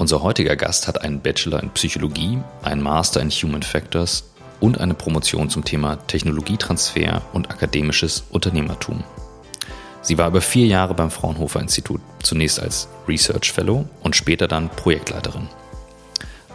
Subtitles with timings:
[0.00, 4.24] Unser heutiger Gast hat einen Bachelor in Psychologie, einen Master in Human Factors
[4.58, 9.04] und eine Promotion zum Thema Technologietransfer und akademisches Unternehmertum.
[10.00, 14.70] Sie war über vier Jahre beim Fraunhofer Institut, zunächst als Research Fellow und später dann
[14.70, 15.48] Projektleiterin.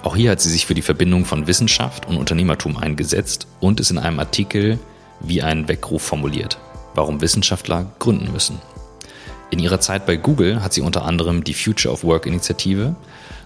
[0.01, 3.91] Auch hier hat sie sich für die Verbindung von Wissenschaft und Unternehmertum eingesetzt und es
[3.91, 4.79] in einem Artikel
[5.19, 6.57] wie einen Weckruf formuliert,
[6.95, 8.59] warum Wissenschaftler gründen müssen.
[9.51, 12.95] In ihrer Zeit bei Google hat sie unter anderem die Future of Work Initiative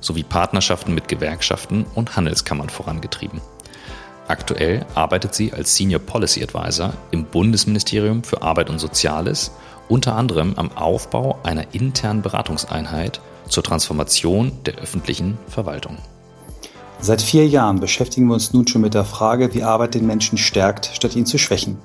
[0.01, 3.41] sowie Partnerschaften mit Gewerkschaften und Handelskammern vorangetrieben.
[4.27, 9.51] Aktuell arbeitet sie als Senior Policy Advisor im Bundesministerium für Arbeit und Soziales,
[9.87, 15.97] unter anderem am Aufbau einer internen Beratungseinheit zur Transformation der öffentlichen Verwaltung.
[17.01, 20.37] Seit vier Jahren beschäftigen wir uns nun schon mit der Frage, wie Arbeit den Menschen
[20.37, 21.77] stärkt, statt ihn zu schwächen.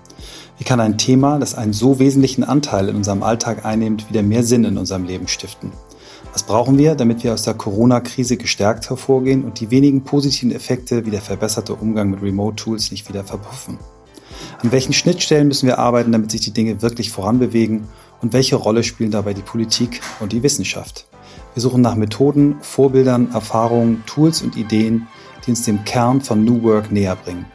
[0.58, 4.42] Wie kann ein Thema, das einen so wesentlichen Anteil in unserem Alltag einnimmt, wieder mehr
[4.42, 5.72] Sinn in unserem Leben stiften?
[6.34, 11.06] Was brauchen wir, damit wir aus der Corona-Krise gestärkt hervorgehen und die wenigen positiven Effekte
[11.06, 13.78] wie der verbesserte Umgang mit Remote-Tools nicht wieder verpuffen?
[14.60, 17.86] An welchen Schnittstellen müssen wir arbeiten, damit sich die Dinge wirklich voranbewegen?
[18.20, 21.06] Und welche Rolle spielen dabei die Politik und die Wissenschaft?
[21.54, 25.06] Wir suchen nach Methoden, Vorbildern, Erfahrungen, Tools und Ideen,
[25.46, 27.46] die uns dem Kern von New Work näher bringen.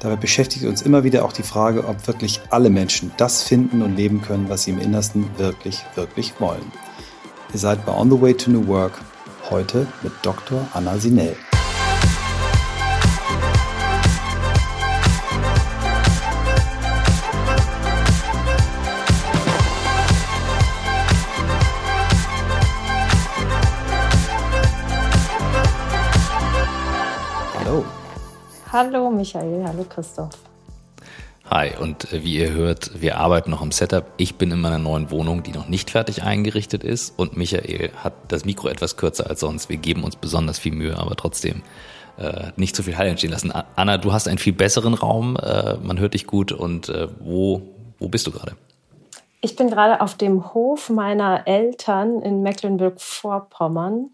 [0.00, 3.96] Dabei beschäftigt uns immer wieder auch die Frage, ob wirklich alle Menschen das finden und
[3.96, 6.70] leben können, was sie im Innersten wirklich, wirklich wollen.
[7.56, 9.00] Ihr seid bei On the Way to New Work,
[9.48, 10.68] heute mit Dr.
[10.74, 11.34] Anna Sinell.
[27.58, 27.86] Hallo.
[28.70, 30.45] Hallo Michael, hallo Christoph.
[31.48, 34.04] Hi, und äh, wie ihr hört, wir arbeiten noch am Setup.
[34.16, 38.14] Ich bin in meiner neuen Wohnung, die noch nicht fertig eingerichtet ist und Michael hat
[38.28, 39.68] das Mikro etwas kürzer als sonst.
[39.68, 41.62] Wir geben uns besonders viel Mühe, aber trotzdem
[42.18, 43.52] äh, nicht zu viel Hall entstehen lassen.
[43.76, 47.62] Anna, du hast einen viel besseren Raum, äh, man hört dich gut und äh, wo,
[48.00, 48.56] wo bist du gerade?
[49.40, 54.10] Ich bin gerade auf dem Hof meiner Eltern in Mecklenburg-Vorpommern.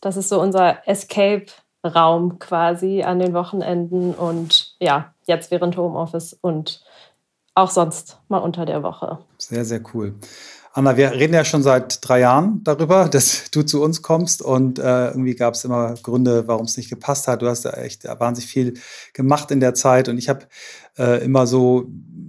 [0.00, 1.46] Das ist so unser Escape
[1.84, 6.82] Raum quasi an den Wochenenden und ja, jetzt während Homeoffice und
[7.54, 9.18] auch sonst mal unter der Woche.
[9.38, 10.14] Sehr, sehr cool.
[10.72, 14.78] Anna, wir reden ja schon seit drei Jahren darüber, dass du zu uns kommst und
[14.78, 17.42] äh, irgendwie gab es immer Gründe, warum es nicht gepasst hat.
[17.42, 18.74] Du hast ja echt wahnsinnig viel
[19.12, 20.46] gemacht in der Zeit und ich habe
[20.96, 21.88] äh, immer so,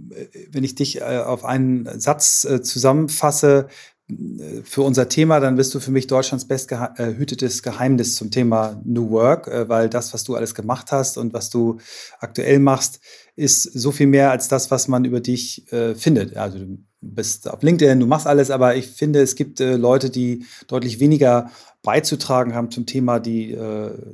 [0.10, 3.68] äh, wenn ich dich äh, auf einen Satz äh, zusammenfasse,
[4.64, 9.10] für unser Thema, dann bist du für mich Deutschlands bestgehütetes äh, Geheimnis zum Thema New
[9.12, 11.78] Work, äh, weil das, was du alles gemacht hast und was du
[12.20, 13.00] aktuell machst,
[13.36, 16.36] ist so viel mehr als das, was man über dich äh, findet.
[16.36, 20.46] Also du bist auf LinkedIn, du machst alles, aber ich finde, es gibt Leute, die
[20.68, 21.50] deutlich weniger
[21.82, 23.58] beizutragen haben zum Thema, die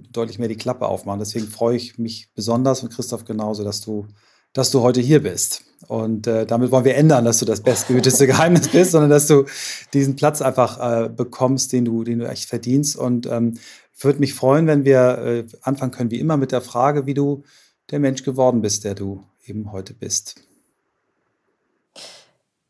[0.10, 1.20] deutlich mehr die Klappe aufmachen.
[1.20, 4.08] Deswegen freue ich mich besonders und Christoph genauso, dass du
[4.54, 5.67] dass du heute hier bist.
[5.88, 9.46] Und äh, damit wollen wir ändern, dass du das bestgehüteste Geheimnis bist, sondern dass du
[9.94, 12.98] diesen Platz einfach äh, bekommst, den du, den du echt verdienst.
[12.98, 13.58] Und ähm,
[14.00, 17.44] würde mich freuen, wenn wir äh, anfangen können, wie immer, mit der Frage, wie du
[17.90, 20.36] der Mensch geworden bist, der du eben heute bist.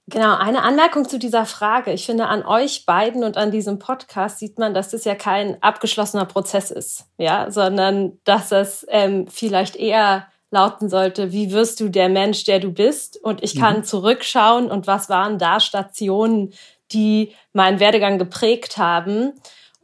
[0.09, 1.91] Genau, eine Anmerkung zu dieser Frage.
[1.91, 5.61] Ich finde, an euch beiden und an diesem Podcast sieht man, dass das ja kein
[5.61, 11.89] abgeschlossener Prozess ist, ja, sondern dass es ähm, vielleicht eher lauten sollte, wie wirst du
[11.89, 13.21] der Mensch, der du bist?
[13.21, 13.83] Und ich kann mhm.
[13.83, 16.53] zurückschauen und was waren da Stationen,
[16.91, 19.33] die meinen Werdegang geprägt haben.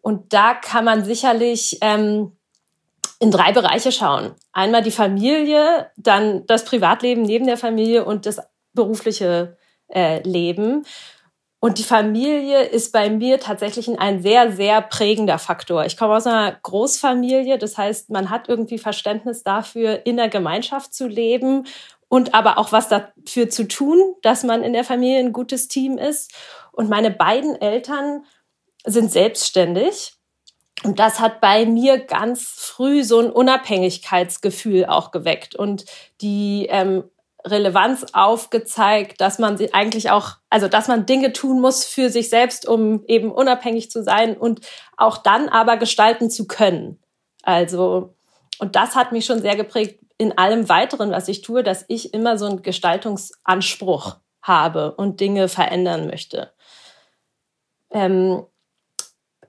[0.02, 2.34] Und da kann man sicherlich ähm,
[3.20, 4.34] in drei Bereiche schauen.
[4.52, 8.40] Einmal die Familie, dann das Privatleben neben der Familie und das
[8.74, 9.58] berufliche
[9.88, 10.86] äh, Leben.
[11.64, 15.86] Und die Familie ist bei mir tatsächlich ein sehr, sehr prägender Faktor.
[15.86, 20.94] Ich komme aus einer Großfamilie, das heißt, man hat irgendwie Verständnis dafür, in der Gemeinschaft
[20.94, 21.66] zu leben
[22.10, 25.98] und aber auch was dafür zu tun, dass man in der Familie ein gutes Team
[25.98, 26.34] ist.
[26.74, 28.26] Und meine beiden Eltern
[28.84, 30.16] sind selbstständig.
[30.84, 35.56] Und das hat bei mir ganz früh so ein Unabhängigkeitsgefühl auch geweckt.
[35.56, 35.86] Und
[36.20, 37.06] die ähm,
[37.46, 42.30] Relevanz aufgezeigt, dass man sie eigentlich auch, also dass man Dinge tun muss für sich
[42.30, 44.62] selbst, um eben unabhängig zu sein und
[44.98, 47.02] auch dann aber gestalten zu können.
[47.44, 48.16] Also,
[48.60, 52.14] und das hat mich schon sehr geprägt in allem weiteren, was ich tue, dass ich
[52.14, 56.54] immer so einen Gestaltungsanspruch habe und Dinge verändern möchte.
[57.92, 58.46] Ähm,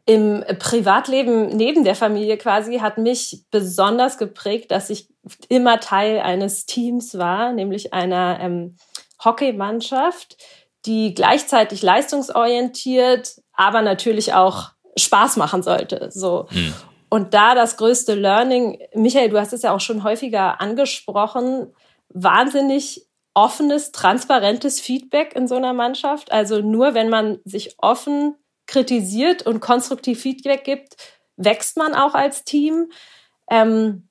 [0.07, 5.09] im Privatleben neben der Familie quasi hat mich besonders geprägt, dass ich
[5.49, 8.77] immer Teil eines Teams war, nämlich einer ähm,
[9.25, 10.37] Hockeymannschaft,
[10.85, 16.11] die gleichzeitig leistungsorientiert, aber natürlich auch Spaß machen sollte.
[16.11, 16.49] So.
[16.51, 16.75] Mhm.
[17.09, 21.73] Und da das größte Learning, Michael, du hast es ja auch schon häufiger angesprochen,
[22.09, 26.31] wahnsinnig offenes, transparentes Feedback in so einer Mannschaft.
[26.31, 28.35] Also nur wenn man sich offen
[28.67, 30.97] kritisiert und konstruktiv Feedback gibt,
[31.37, 32.91] wächst man auch als Team.
[33.51, 34.09] Ähm,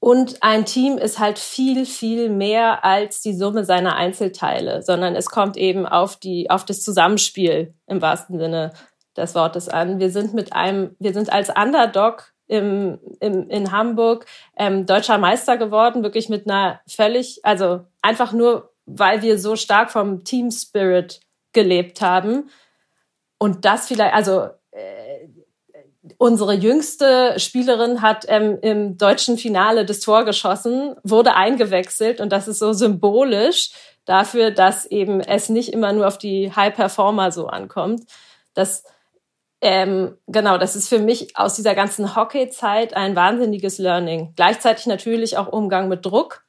[0.00, 5.26] und ein Team ist halt viel, viel mehr als die Summe seiner Einzelteile, sondern es
[5.26, 8.72] kommt eben auf die, auf das Zusammenspiel im wahrsten Sinne
[9.16, 10.00] des Wortes an.
[10.00, 14.26] Wir sind mit einem, wir sind als Underdog im, im, in Hamburg
[14.56, 19.90] ähm, deutscher Meister geworden, wirklich mit einer völlig, also einfach nur, weil wir so stark
[19.90, 21.20] vom Team Spirit
[21.52, 22.50] gelebt haben.
[23.42, 25.26] Und das vielleicht, also äh,
[26.16, 32.46] unsere jüngste Spielerin hat ähm, im deutschen Finale das Tor geschossen, wurde eingewechselt und das
[32.46, 33.72] ist so symbolisch
[34.04, 38.04] dafür, dass eben es nicht immer nur auf die High Performer so ankommt.
[38.54, 38.84] Das
[39.60, 44.34] ähm, genau, das ist für mich aus dieser ganzen Hockey-Zeit ein wahnsinniges Learning.
[44.36, 46.44] Gleichzeitig natürlich auch Umgang mit Druck,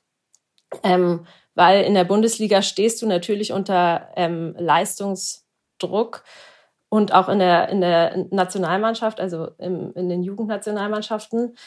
[0.83, 1.25] ähm,
[1.55, 6.23] weil in der Bundesliga stehst du natürlich unter ähm, Leistungsdruck
[6.93, 11.57] und auch in der, in der Nationalmannschaft, also im, in den Jugendnationalmannschaften.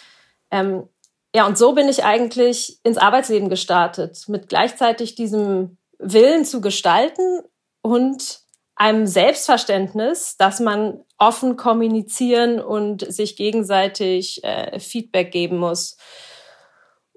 [0.53, 0.89] Ähm,
[1.35, 7.41] ja, und so bin ich eigentlich ins Arbeitsleben gestartet, mit gleichzeitig diesem Willen zu gestalten
[7.83, 8.39] und
[8.77, 15.97] einem Selbstverständnis, dass man offen kommunizieren und sich gegenseitig äh, Feedback geben muss.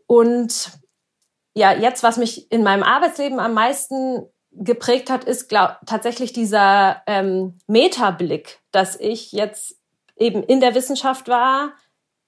[0.07, 0.71] Und
[1.53, 7.01] ja, jetzt, was mich in meinem Arbeitsleben am meisten geprägt hat, ist glaub, tatsächlich dieser
[7.07, 9.77] ähm, Metablick, dass ich jetzt
[10.17, 11.73] eben in der Wissenschaft war,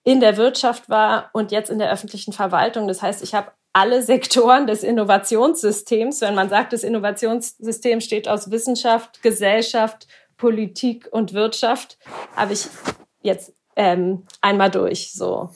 [0.03, 2.87] in der Wirtschaft war und jetzt in der öffentlichen Verwaltung.
[2.87, 8.51] Das heißt, ich habe alle Sektoren des Innovationssystems, wenn man sagt, das Innovationssystem steht aus
[8.51, 10.07] Wissenschaft, Gesellschaft,
[10.37, 11.97] Politik und Wirtschaft,
[12.35, 12.67] habe ich
[13.21, 15.13] jetzt ähm, einmal durch.
[15.13, 15.51] So.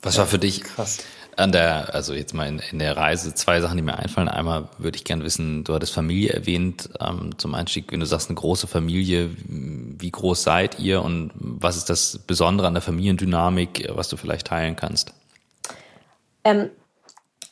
[0.00, 1.04] Was war für dich Krass
[1.36, 4.28] an der, also jetzt mal in, in, der Reise zwei Sachen, die mir einfallen.
[4.28, 8.28] Einmal würde ich gerne wissen, du hattest Familie erwähnt ähm, zum Einstieg, wenn du sagst,
[8.28, 13.88] eine große Familie, wie groß seid ihr und was ist das Besondere an der Familiendynamik,
[13.94, 15.12] was du vielleicht teilen kannst?
[16.44, 16.70] Ähm,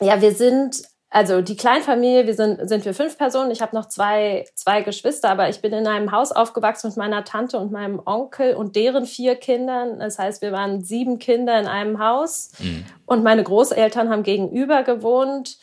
[0.01, 0.83] ja, wir sind
[1.13, 3.51] also die Kleinfamilie, wir sind, sind wir fünf Personen.
[3.51, 7.25] Ich habe noch zwei, zwei Geschwister, aber ich bin in einem Haus aufgewachsen mit meiner
[7.25, 9.99] Tante und meinem Onkel und deren vier Kindern.
[9.99, 12.85] Das heißt, wir waren sieben Kinder in einem Haus mhm.
[13.07, 15.59] und meine Großeltern haben gegenüber gewohnt.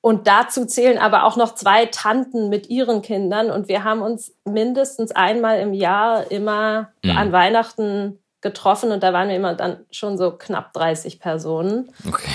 [0.00, 3.52] Und dazu zählen aber auch noch zwei Tanten mit ihren Kindern.
[3.52, 7.16] Und wir haben uns mindestens einmal im Jahr immer mhm.
[7.16, 8.90] an Weihnachten getroffen.
[8.90, 11.90] Und da waren wir immer dann schon so knapp 30 Personen.
[12.06, 12.28] Okay.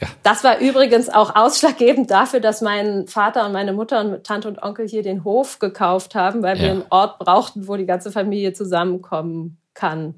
[0.00, 0.08] Ja.
[0.22, 4.62] Das war übrigens auch ausschlaggebend dafür, dass mein Vater und meine Mutter und Tante und
[4.62, 6.64] Onkel hier den Hof gekauft haben, weil ja.
[6.64, 10.14] wir einen Ort brauchten, wo die ganze Familie zusammenkommen kann.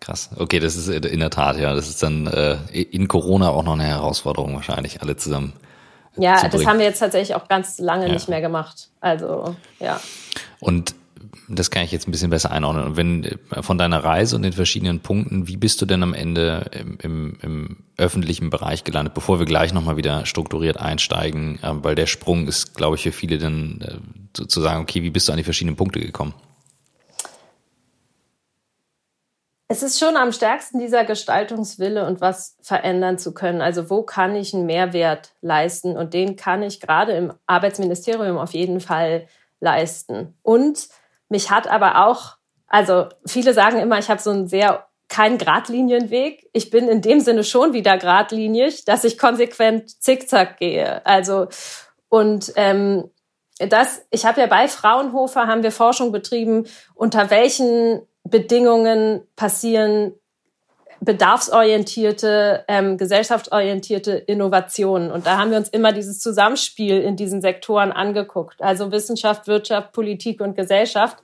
[0.00, 0.28] Krass.
[0.36, 1.74] Okay, das ist in der Tat, ja.
[1.74, 5.54] Das ist dann äh, in Corona auch noch eine Herausforderung wahrscheinlich, alle zusammen.
[6.16, 8.12] Ja, das haben wir jetzt tatsächlich auch ganz lange ja.
[8.12, 8.90] nicht mehr gemacht.
[9.00, 9.98] Also, ja.
[10.60, 10.94] Und
[11.48, 12.84] das kann ich jetzt ein bisschen besser einordnen.
[12.84, 16.14] Und wenn äh, von deiner Reise und den verschiedenen Punkten, wie bist du denn am
[16.14, 21.72] Ende im, im, im öffentlichen Bereich gelandet, bevor wir gleich nochmal wieder strukturiert einsteigen, äh,
[21.84, 23.80] weil der Sprung ist, glaube ich, für viele dann
[24.36, 26.34] äh, zu sagen, okay, wie bist du an die verschiedenen Punkte gekommen?
[29.66, 33.62] Es ist schon am stärksten dieser Gestaltungswille und was verändern zu können.
[33.62, 35.96] Also wo kann ich einen Mehrwert leisten?
[35.96, 39.26] Und den kann ich gerade im Arbeitsministerium auf jeden Fall
[39.60, 40.36] leisten.
[40.42, 40.88] Und
[41.34, 42.36] mich hat aber auch,
[42.68, 46.48] also viele sagen immer, ich habe so einen sehr keinen Gradlinienweg.
[46.52, 51.04] Ich bin in dem Sinne schon wieder gradlinig, dass ich konsequent zickzack gehe.
[51.04, 51.48] Also
[52.08, 53.10] und ähm,
[53.58, 60.14] das, ich habe ja bei Fraunhofer haben wir Forschung betrieben, unter welchen Bedingungen passieren
[61.04, 65.10] bedarfsorientierte, ähm, gesellschaftsorientierte Innovationen.
[65.10, 68.62] Und da haben wir uns immer dieses Zusammenspiel in diesen Sektoren angeguckt.
[68.62, 71.18] Also Wissenschaft, Wirtschaft, Politik und Gesellschaft.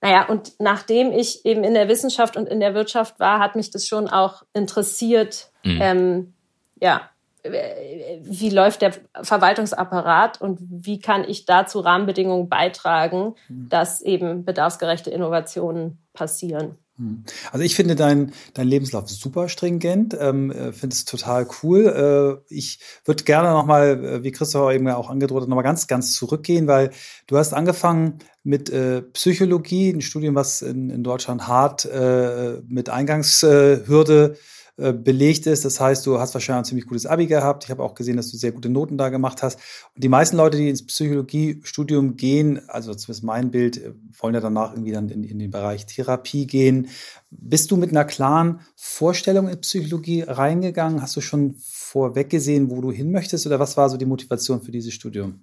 [0.00, 3.70] Naja, und nachdem ich eben in der Wissenschaft und in der Wirtschaft war, hat mich
[3.70, 5.50] das schon auch interessiert.
[5.64, 5.78] Mhm.
[5.80, 6.34] Ähm,
[6.80, 7.10] ja,
[7.42, 13.68] wie läuft der Verwaltungsapparat und wie kann ich dazu Rahmenbedingungen beitragen, mhm.
[13.68, 16.78] dass eben bedarfsgerechte Innovationen passieren.
[16.98, 17.22] Hm.
[17.52, 22.42] Also ich finde dein, dein Lebenslauf super stringent, ähm, äh, finde es total cool.
[22.50, 26.12] Äh, ich würde gerne nochmal, äh, wie Christopher eben auch angedroht hat, nochmal ganz, ganz
[26.12, 26.90] zurückgehen, weil
[27.28, 32.88] du hast angefangen mit äh, Psychologie, ein Studium, was in, in Deutschland hart äh, mit
[32.88, 35.64] Eingangshürde äh, belegt ist.
[35.64, 37.64] Das heißt, du hast wahrscheinlich ein ziemlich gutes Abi gehabt.
[37.64, 39.58] Ich habe auch gesehen, dass du sehr gute Noten da gemacht hast.
[39.94, 44.40] Und die meisten Leute, die ins Psychologiestudium gehen, also zumindest mein Bild, äh, wollen ja
[44.40, 46.88] danach irgendwie dann in, in den Bereich Therapie gehen.
[47.30, 51.02] Bist du mit einer klaren Vorstellung in Psychologie reingegangen?
[51.02, 53.46] Hast du schon vorweg gesehen, wo du hin möchtest?
[53.46, 55.42] Oder was war so die Motivation für dieses Studium?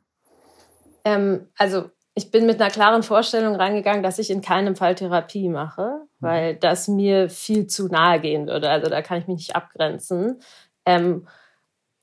[1.03, 5.50] Ähm, also ich bin mit einer klaren Vorstellung reingegangen, dass ich in keinem Fall Therapie
[5.50, 6.25] mache, mhm.
[6.25, 8.69] weil das mir viel zu nahe gehen würde.
[8.69, 10.39] Also da kann ich mich nicht abgrenzen.
[10.86, 11.27] Ähm,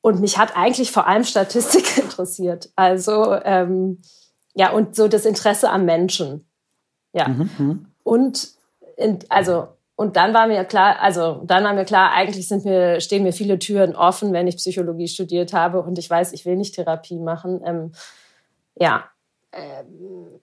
[0.03, 2.71] und mich hat eigentlich vor allem Statistik interessiert.
[2.77, 4.03] Also ähm,
[4.55, 6.47] ja, und so das Interesse am Menschen.
[7.15, 7.29] Ja.
[7.29, 7.51] Mhm.
[7.59, 7.87] mhm.
[8.05, 8.49] Und
[8.97, 13.01] in, also und dann war mir klar, also dann war mir klar, eigentlich sind mir,
[13.01, 16.57] stehen mir viele Türen offen, wenn ich Psychologie studiert habe und ich weiß, ich will
[16.57, 17.63] nicht Therapie machen.
[17.65, 17.93] Ähm,
[18.75, 19.05] ja.
[19.53, 20.41] Ähm,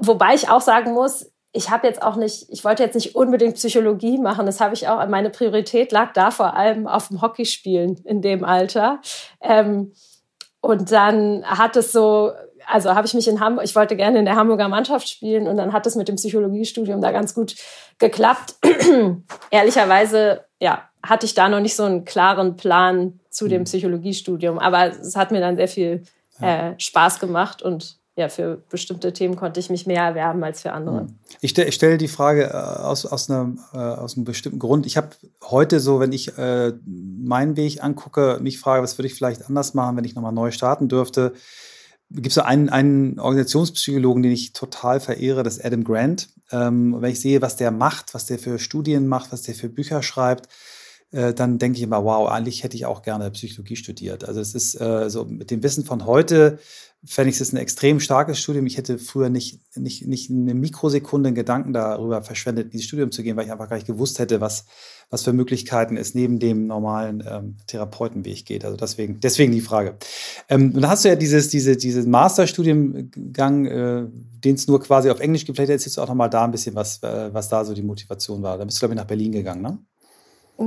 [0.00, 3.56] wobei ich auch sagen muss, ich habe jetzt auch nicht, ich wollte jetzt nicht unbedingt
[3.56, 4.46] Psychologie machen.
[4.46, 8.44] Das habe ich auch, meine Priorität lag da vor allem auf dem Hockeyspielen in dem
[8.44, 9.00] Alter.
[9.40, 9.92] Ähm,
[10.60, 12.32] und dann hat es so
[12.66, 15.56] also habe ich mich in Hamburg, ich wollte gerne in der Hamburger Mannschaft spielen und
[15.56, 17.54] dann hat es mit dem Psychologiestudium da ganz gut
[17.98, 18.56] geklappt.
[19.50, 23.64] Ehrlicherweise, ja, hatte ich da noch nicht so einen klaren Plan zu dem mhm.
[23.66, 26.04] Psychologiestudium, aber es hat mir dann sehr viel
[26.40, 30.72] äh, Spaß gemacht und ja, für bestimmte Themen konnte ich mich mehr erwerben als für
[30.72, 31.04] andere.
[31.04, 31.18] Mhm.
[31.40, 34.84] Ich, stelle ich stelle die Frage äh, aus, aus, einem, äh, aus einem bestimmten Grund.
[34.86, 35.10] Ich habe
[35.42, 39.74] heute so, wenn ich äh, meinen Weg angucke, mich frage, was würde ich vielleicht anders
[39.74, 41.32] machen, wenn ich nochmal neu starten dürfte
[42.14, 46.28] gibt es so einen, einen Organisationspsychologen, den ich total verehre, das ist Adam Grant.
[46.50, 49.68] Ähm, wenn ich sehe, was der macht, was der für Studien macht, was der für
[49.68, 50.48] Bücher schreibt,
[51.12, 54.24] äh, dann denke ich immer, wow, eigentlich hätte ich auch gerne Psychologie studiert.
[54.26, 56.58] Also es ist äh, so mit dem Wissen von heute
[57.04, 58.64] fände ich es ein extrem starkes Studium.
[58.66, 63.10] Ich hätte früher nicht, nicht, nicht eine Mikrosekunde einen Gedanken darüber verschwendet, in dieses Studium
[63.10, 64.66] zu gehen, weil ich einfach gar nicht gewusst hätte, was,
[65.10, 68.64] was für Möglichkeiten es neben dem normalen ähm, Therapeutenweg geht.
[68.64, 69.96] Also deswegen, deswegen die Frage.
[70.48, 74.06] Ähm, dann hast du ja dieses, diese, diesen Masterstudiengang, äh,
[74.44, 75.56] den es nur quasi auf Englisch gibt.
[75.56, 78.42] Vielleicht erzählst du auch nochmal da ein bisschen, was, äh, was da so die Motivation
[78.42, 78.58] war.
[78.58, 79.78] Da bist du, glaube ich, nach Berlin gegangen, ne?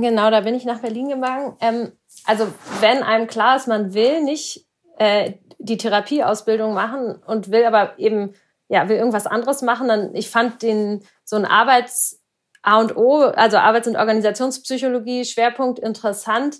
[0.00, 1.56] Genau, da bin ich nach Berlin gegangen.
[1.60, 1.92] Ähm,
[2.24, 2.48] also
[2.80, 4.66] wenn einem klar ist, man will nicht
[4.98, 8.34] äh, die Therapieausbildung machen und will aber eben,
[8.68, 12.20] ja, will irgendwas anderes machen, dann, ich fand den, so ein Arbeits,
[12.62, 16.56] A und O, also Arbeits- und Organisationspsychologie, Schwerpunkt interessant.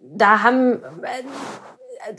[0.00, 2.14] Da haben, äh,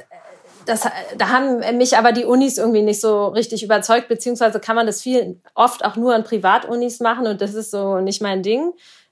[0.65, 4.85] das, da haben mich aber die Unis irgendwie nicht so richtig überzeugt, beziehungsweise kann man
[4.87, 8.71] das viel, oft auch nur an Privatunis machen und das ist so nicht mein Ding.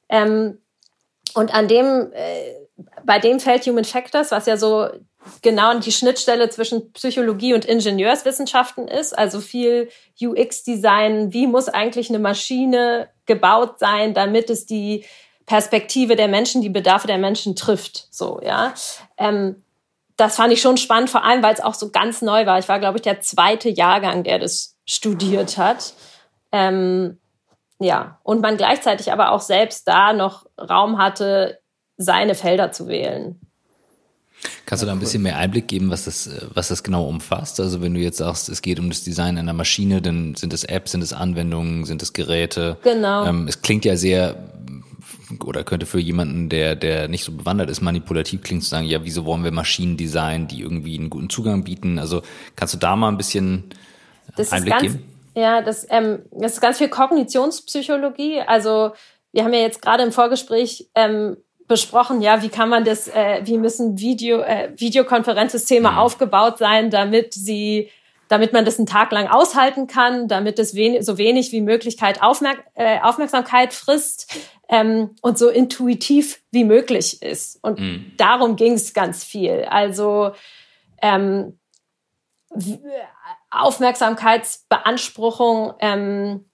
[0.10, 0.60] Ähm,
[1.34, 2.54] und an dem, äh,
[3.04, 4.90] bei dem Feld Human Factors, was ja so
[5.42, 9.90] genau die Schnittstelle zwischen Psychologie und Ingenieurswissenschaften ist, also viel
[10.22, 15.06] UX-Design, wie muss eigentlich eine Maschine gebaut sein, damit es die
[15.46, 18.74] Perspektive der Menschen, die Bedarfe der Menschen trifft, so, ja.
[19.18, 19.64] Ähm,
[20.16, 22.60] das fand ich schon spannend, vor allem, weil es auch so ganz neu war.
[22.60, 25.94] Ich war, glaube ich, der zweite Jahrgang, der das studiert hat.
[26.52, 27.20] Ähm,
[27.84, 31.60] ja, und man gleichzeitig aber auch selbst da noch Raum hatte,
[31.98, 33.40] seine Felder zu wählen.
[34.66, 37.60] Kannst du da ein bisschen mehr Einblick geben, was das, was das genau umfasst?
[37.60, 40.64] Also wenn du jetzt sagst, es geht um das Design einer Maschine, dann sind es
[40.64, 42.78] Apps, sind es Anwendungen, sind es Geräte?
[42.84, 43.26] Genau.
[43.26, 44.36] Ähm, es klingt ja sehr
[45.44, 49.04] oder könnte für jemanden, der, der nicht so bewandert ist, manipulativ klingt zu sagen, ja,
[49.04, 52.00] wieso wollen wir Maschinen designen, die irgendwie einen guten Zugang bieten?
[52.00, 52.22] Also
[52.56, 53.66] kannst du da mal ein bisschen
[54.36, 55.04] das Einblick ganz, geben?
[55.36, 58.42] Ja, das, ähm, das ist ganz viel Kognitionspsychologie.
[58.42, 58.92] Also
[59.32, 61.38] wir haben ja jetzt gerade im Vorgespräch ähm,
[61.68, 65.98] besprochen, ja, wie kann man das, äh, wie müssen Video, äh, Videokonferenzsysteme mhm.
[65.98, 67.90] aufgebaut sein, damit sie,
[68.28, 72.22] damit man das einen Tag lang aushalten kann, damit es wen so wenig wie Möglichkeit
[72.22, 74.38] Aufmerk äh, Aufmerksamkeit frisst
[74.70, 77.60] ähm, und so intuitiv wie möglich ist.
[77.64, 78.12] Und mhm.
[78.18, 79.66] darum ging es ganz viel.
[79.70, 80.34] Also
[81.02, 81.58] ähm,
[83.54, 86.50] Aufmerksamkeitsbeanspruchung ähm,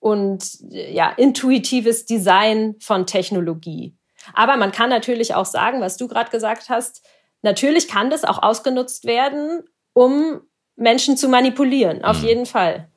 [0.00, 3.94] und ja, intuitives Design von Technologie.
[4.34, 7.06] Aber man kann natürlich auch sagen, was du gerade gesagt hast,
[7.42, 9.62] natürlich kann das auch ausgenutzt werden,
[9.92, 10.40] um
[10.76, 12.28] Menschen zu manipulieren, auf mhm.
[12.28, 12.88] jeden Fall.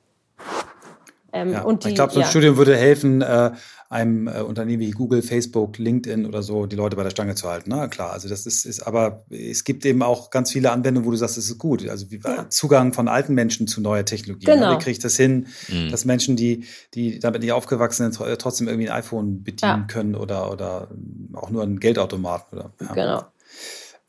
[1.34, 2.30] Ähm, ja, die, ich glaube, so ein ja.
[2.30, 3.52] Studium würde helfen, äh,
[3.92, 7.50] einem äh, Unternehmen wie Google, Facebook, LinkedIn oder so die Leute bei der Stange zu
[7.50, 7.72] halten.
[7.72, 7.90] Na ne?
[7.90, 11.18] klar, also das ist, ist, aber es gibt eben auch ganz viele Anwendungen, wo du
[11.18, 11.86] sagst, das ist gut.
[11.90, 12.50] Also wie, ja.
[12.50, 14.46] Zugang von alten Menschen zu neuer Technologie.
[14.46, 14.72] Genau.
[14.72, 15.92] Wie kriege ich das hin, mhm.
[15.92, 19.86] dass Menschen, die, die damit nicht aufgewachsen sind, trotzdem irgendwie ein iPhone bedienen ja.
[19.88, 20.88] können oder, oder
[21.34, 22.72] auch nur einen Geldautomaten oder.
[22.94, 23.26] Genau.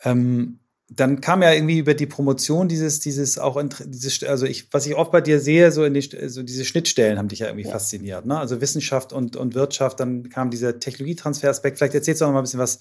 [0.04, 0.60] Ähm,
[0.96, 4.94] dann kam ja irgendwie über die Promotion dieses, dieses auch, dieses, also ich, was ich
[4.94, 7.72] oft bei dir sehe, so in die, so diese Schnittstellen haben dich ja irgendwie ja.
[7.72, 8.38] fasziniert, ne?
[8.38, 11.78] Also Wissenschaft und, und Wirtschaft, dann kam dieser Technologietransferaspekt.
[11.78, 12.80] Vielleicht erzählst du noch mal ein bisschen was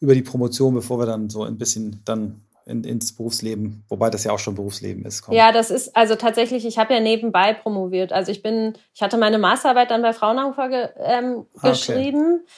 [0.00, 4.24] über die Promotion, bevor wir dann so ein bisschen dann in, ins Berufsleben, wobei das
[4.24, 5.22] ja auch schon Berufsleben ist.
[5.22, 5.36] Kommen.
[5.36, 8.12] Ja, das ist also tatsächlich, ich habe ja nebenbei promoviert.
[8.12, 12.40] Also ich bin, ich hatte meine Masterarbeit dann bei Fraunhofer ge, ähm, ah, geschrieben.
[12.42, 12.52] Okay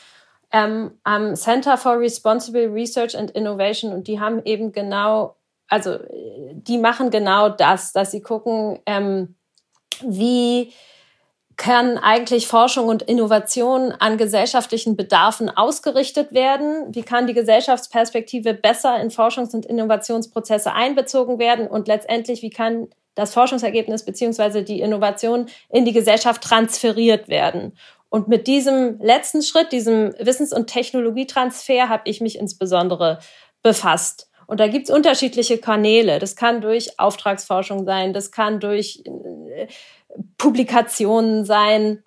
[0.54, 5.34] ähm, am Center for Responsible Research and Innovation und die haben eben genau,
[5.68, 5.98] also
[6.52, 9.34] die machen genau das, dass sie gucken, ähm,
[10.00, 10.72] wie
[11.56, 16.94] kann eigentlich Forschung und Innovation an gesellschaftlichen Bedarfen ausgerichtet werden?
[16.94, 21.66] Wie kann die Gesellschaftsperspektive besser in Forschungs- und Innovationsprozesse einbezogen werden?
[21.66, 27.76] Und letztendlich, wie kann das Forschungsergebnis beziehungsweise die Innovation in die Gesellschaft transferiert werden?
[28.14, 33.18] Und mit diesem letzten Schritt, diesem Wissens- und Technologietransfer, habe ich mich insbesondere
[33.60, 34.30] befasst.
[34.46, 36.20] Und da gibt's unterschiedliche Kanäle.
[36.20, 39.66] Das kann durch Auftragsforschung sein, das kann durch äh,
[40.38, 42.04] Publikationen sein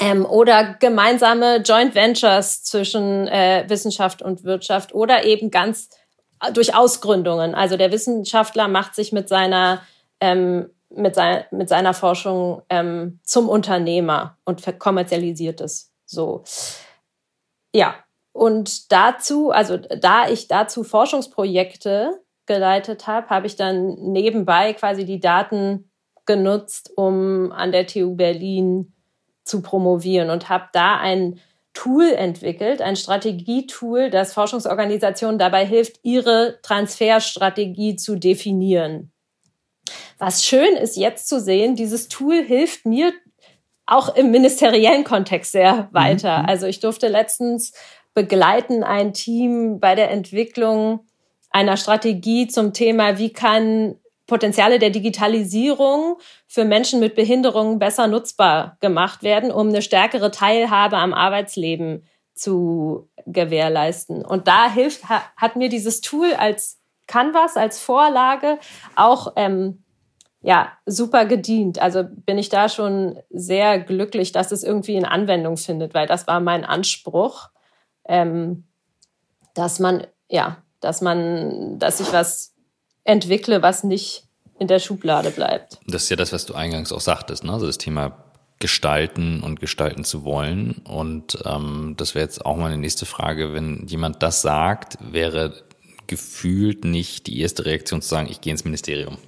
[0.00, 5.90] ähm, oder gemeinsame Joint Ventures zwischen äh, Wissenschaft und Wirtschaft oder eben ganz
[6.40, 7.54] äh, durch Ausgründungen.
[7.54, 9.82] Also der Wissenschaftler macht sich mit seiner
[10.18, 16.44] ähm, mit, sein, mit seiner Forschung ähm, zum Unternehmer und kommerzialisiert es so.
[17.74, 17.94] Ja,
[18.32, 25.20] und dazu, also da ich dazu Forschungsprojekte geleitet habe, habe ich dann nebenbei quasi die
[25.20, 25.90] Daten
[26.26, 28.92] genutzt, um an der TU Berlin
[29.44, 31.40] zu promovieren und habe da ein
[31.72, 39.12] Tool entwickelt, ein Strategietool, das Forschungsorganisationen dabei hilft, ihre Transferstrategie zu definieren.
[40.18, 43.12] Was schön ist jetzt zu sehen, dieses Tool hilft mir
[43.86, 46.40] auch im ministeriellen Kontext sehr weiter.
[46.40, 46.46] Mhm.
[46.46, 47.72] Also ich durfte letztens
[48.14, 51.00] begleiten ein Team bei der Entwicklung
[51.50, 58.76] einer Strategie zum Thema, wie kann Potenziale der Digitalisierung für Menschen mit Behinderungen besser nutzbar
[58.80, 64.24] gemacht werden, um eine stärkere Teilhabe am Arbeitsleben zu gewährleisten.
[64.24, 68.58] Und da hilft, hat mir dieses Tool als Canvas, als Vorlage
[68.94, 69.82] auch ähm,
[70.42, 71.80] ja, super gedient.
[71.80, 76.26] Also bin ich da schon sehr glücklich, dass es irgendwie in Anwendung findet, weil das
[76.26, 77.48] war mein Anspruch,
[78.04, 78.64] ähm,
[79.54, 82.54] dass man, ja, dass man, dass ich was
[83.02, 84.24] entwickle, was nicht
[84.58, 85.78] in der Schublade bleibt.
[85.86, 87.52] Das ist ja das, was du eingangs auch sagtest, ne?
[87.52, 88.16] Also das Thema
[88.58, 90.82] gestalten und gestalten zu wollen.
[90.88, 93.52] Und ähm, das wäre jetzt auch mal eine nächste Frage.
[93.52, 95.52] Wenn jemand das sagt, wäre
[96.06, 99.18] gefühlt nicht die erste Reaktion zu sagen, ich gehe ins Ministerium.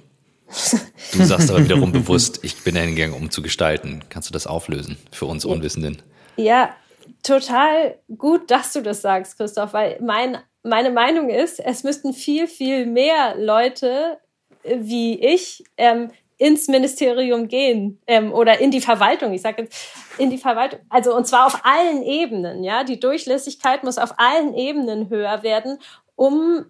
[1.13, 4.03] Du sagst aber wiederum bewusst, ich bin da hingegangen, um zu gestalten.
[4.09, 6.01] Kannst du das auflösen für uns Unwissenden?
[6.37, 6.75] Ja,
[7.23, 12.47] total gut, dass du das sagst, Christoph, weil mein, meine Meinung ist, es müssten viel,
[12.47, 14.17] viel mehr Leute
[14.63, 19.33] wie ich ähm, ins Ministerium gehen ähm, oder in die Verwaltung.
[19.33, 19.75] Ich sage jetzt
[20.17, 22.63] in die Verwaltung, also und zwar auf allen Ebenen.
[22.63, 25.79] Ja, die Durchlässigkeit muss auf allen Ebenen höher werden,
[26.19, 26.65] um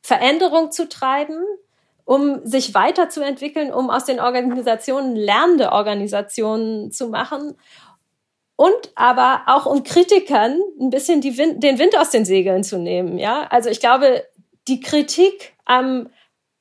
[0.00, 1.38] Veränderung zu treiben,
[2.06, 7.56] um sich weiterzuentwickeln, um aus den Organisationen lernende Organisationen zu machen
[8.56, 13.18] und aber auch um Kritikern ein bisschen Wind, den Wind aus den Segeln zu nehmen.
[13.18, 14.24] Ja, also ich glaube,
[14.66, 16.08] die Kritik am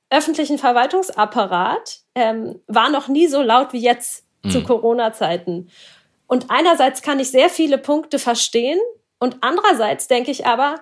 [0.10, 4.50] öffentlichen Verwaltungsapparat ähm, war noch nie so laut wie jetzt mhm.
[4.50, 5.70] zu Corona-Zeiten.
[6.28, 8.80] Und einerseits kann ich sehr viele Punkte verstehen
[9.20, 10.82] und andererseits denke ich aber,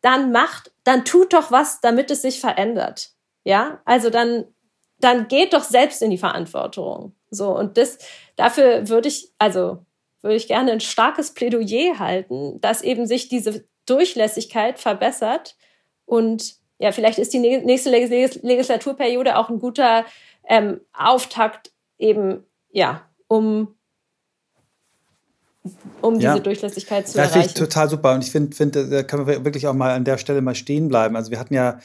[0.00, 3.10] dann macht, dann tut doch was, damit es sich verändert.
[3.44, 4.44] Ja, also dann,
[5.00, 7.14] dann geht doch selbst in die Verantwortung.
[7.30, 7.98] So, und das,
[8.36, 9.84] dafür würde ich, also,
[10.22, 15.56] würde ich gerne ein starkes Plädoyer halten, dass eben sich diese Durchlässigkeit verbessert
[16.04, 20.06] und ja, vielleicht ist die nächste Legislaturperiode auch ein guter
[20.48, 23.74] ähm, Auftakt eben, ja, um
[26.00, 26.32] um ja.
[26.32, 27.38] diese Durchlässigkeit zu ja, erreichen.
[27.38, 28.14] Ja, finde ich total super.
[28.14, 30.88] Und ich finde, find, da können wir wirklich auch mal an der Stelle mal stehen
[30.88, 31.16] bleiben.
[31.16, 31.78] Also wir hatten ja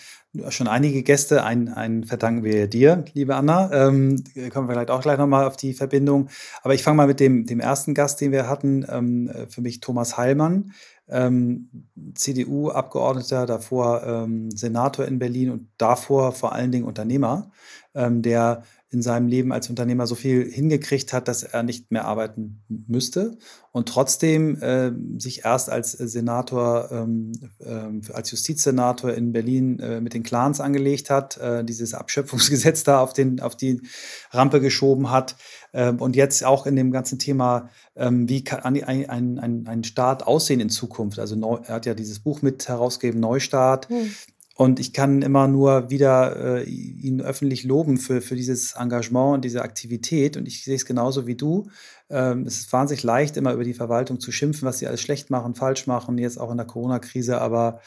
[0.50, 3.72] schon einige Gäste, einen, einen verdanken wir dir, liebe Anna.
[3.72, 6.30] Ähm, kommen wir vielleicht auch gleich nochmal auf die Verbindung.
[6.64, 9.80] Aber ich fange mal mit dem, dem ersten Gast, den wir hatten, ähm, für mich
[9.80, 10.72] Thomas Heilmann,
[11.08, 11.70] ähm,
[12.16, 17.52] CDU-Abgeordneter, davor ähm, Senator in Berlin und davor vor allen Dingen Unternehmer,
[17.94, 18.64] ähm, der
[18.94, 23.38] in seinem Leben als Unternehmer so viel hingekriegt hat, dass er nicht mehr arbeiten müsste
[23.72, 30.14] und trotzdem äh, sich erst als Senator, ähm, äh, als Justizsenator in Berlin äh, mit
[30.14, 33.82] den Clans angelegt hat, äh, dieses Abschöpfungsgesetz da auf, den, auf die
[34.30, 35.36] Rampe geschoben hat
[35.74, 39.84] ähm, und jetzt auch in dem ganzen Thema, ähm, wie kann ein, ein, ein, ein
[39.84, 41.18] Staat aussehen in Zukunft.
[41.18, 43.90] Also neu, er hat ja dieses Buch mit herausgegeben, Neustart.
[43.90, 44.12] Hm
[44.56, 49.46] Und ich kann immer nur wieder äh, ihn öffentlich loben für, für dieses Engagement und
[49.46, 50.38] diese Aktivität.
[50.38, 51.70] Und ich sehe es genauso wie du.
[52.10, 55.32] Ähm, es ist wahnsinnig leicht, immer über die Verwaltung zu schimpfen, was sie alles schlecht
[55.32, 57.42] machen, falsch machen, jetzt auch in der Corona-Krise.
[57.42, 57.80] Aber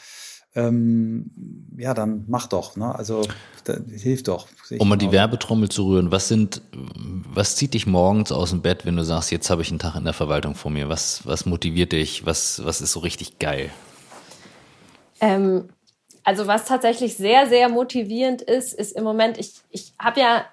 [0.55, 1.31] ähm,
[1.77, 2.75] ja, dann mach doch.
[2.75, 2.93] Ne?
[2.93, 3.21] Also
[3.89, 4.47] hilf doch.
[4.77, 8.85] Um mal die Werbetrommel zu rühren, was sind, was zieht dich morgens aus dem Bett,
[8.85, 10.89] wenn du sagst, jetzt habe ich einen Tag in der Verwaltung vor mir?
[10.89, 12.25] Was, was motiviert dich?
[12.25, 13.69] Was, was ist so richtig geil?
[15.21, 15.69] Ähm,
[16.27, 20.45] also was tatsächlich sehr, sehr motivierend ist, ist im Moment, ich, ich habe ja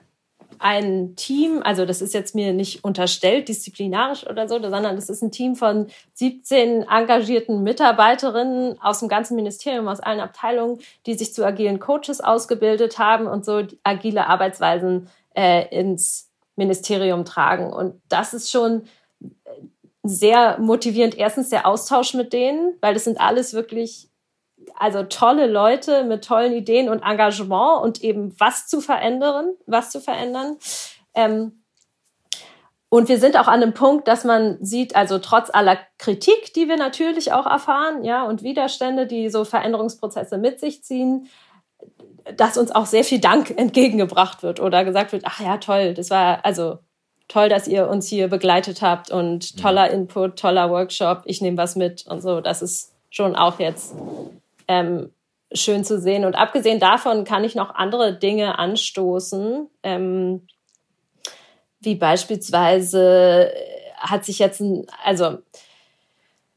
[0.60, 5.20] ein Team, also das ist jetzt mir nicht unterstellt, disziplinarisch oder so, sondern das ist
[5.20, 11.34] ein Team von 17 engagierten Mitarbeiterinnen aus dem ganzen Ministerium, aus allen Abteilungen, die sich
[11.34, 17.72] zu agilen Coaches ausgebildet haben und so agile Arbeitsweisen äh, ins Ministerium tragen.
[17.72, 18.84] Und das ist schon
[20.04, 21.18] sehr motivierend.
[21.18, 24.08] Erstens der Austausch mit denen, weil das sind alles wirklich
[24.78, 30.00] also tolle Leute mit tollen Ideen und Engagement und eben was zu verändern, was zu
[30.00, 30.56] verändern.
[31.14, 31.64] Ähm,
[32.88, 36.68] und wir sind auch an einem Punkt, dass man sieht, also trotz aller Kritik, die
[36.68, 41.28] wir natürlich auch erfahren, ja, und Widerstände, die so Veränderungsprozesse mit sich ziehen,
[42.36, 46.10] dass uns auch sehr viel Dank entgegengebracht wird oder gesagt wird, ach ja, toll, das
[46.10, 46.78] war also
[47.26, 51.76] toll, dass ihr uns hier begleitet habt und toller Input, toller Workshop, ich nehme was
[51.76, 52.40] mit und so.
[52.40, 53.94] Das ist schon auch jetzt
[54.68, 55.10] ähm,
[55.52, 56.24] schön zu sehen.
[56.24, 60.46] Und abgesehen davon kann ich noch andere Dinge anstoßen, ähm,
[61.80, 65.38] wie beispielsweise äh, hat sich jetzt ein, also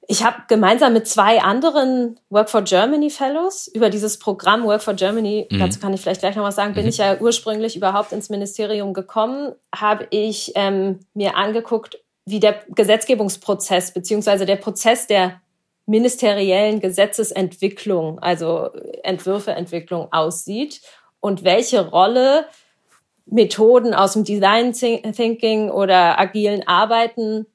[0.09, 4.93] ich habe gemeinsam mit zwei anderen Work for Germany Fellows über dieses Programm Work for
[4.93, 5.59] Germany, mhm.
[5.59, 6.89] dazu kann ich vielleicht gleich noch was sagen, bin mhm.
[6.89, 13.93] ich ja ursprünglich überhaupt ins Ministerium gekommen, habe ich ähm, mir angeguckt, wie der Gesetzgebungsprozess
[13.93, 15.41] beziehungsweise der Prozess der
[15.87, 18.69] ministeriellen Gesetzesentwicklung, also
[19.03, 20.81] Entwürfeentwicklung aussieht
[21.19, 22.45] und welche Rolle
[23.25, 27.47] Methoden aus dem Design Thinking oder agilen Arbeiten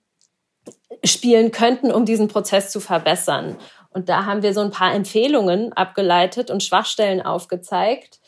[1.04, 3.56] spielen könnten, um diesen Prozess zu verbessern.
[3.90, 8.20] Und da haben wir so ein paar Empfehlungen abgeleitet und Schwachstellen aufgezeigt,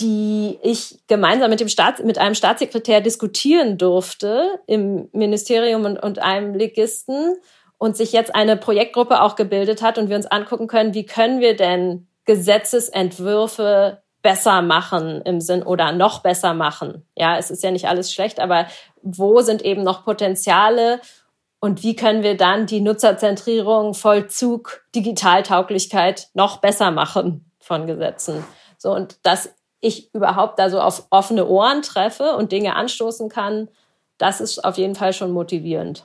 [0.00, 6.18] die ich gemeinsam mit dem Staats, mit einem Staatssekretär diskutieren durfte im Ministerium und, und
[6.18, 7.36] einem Legisten
[7.78, 11.40] und sich jetzt eine Projektgruppe auch gebildet hat und wir uns angucken können, wie können
[11.40, 17.06] wir denn Gesetzesentwürfe besser machen im Sinn oder noch besser machen.
[17.14, 18.66] Ja, es ist ja nicht alles schlecht, aber
[19.02, 21.00] wo sind eben noch Potenziale
[21.60, 28.44] und wie können wir dann die Nutzerzentrierung, Vollzug, Digitaltauglichkeit noch besser machen von Gesetzen?
[28.78, 33.68] So und dass ich überhaupt da so auf offene Ohren treffe und Dinge anstoßen kann,
[34.18, 36.04] das ist auf jeden Fall schon motivierend.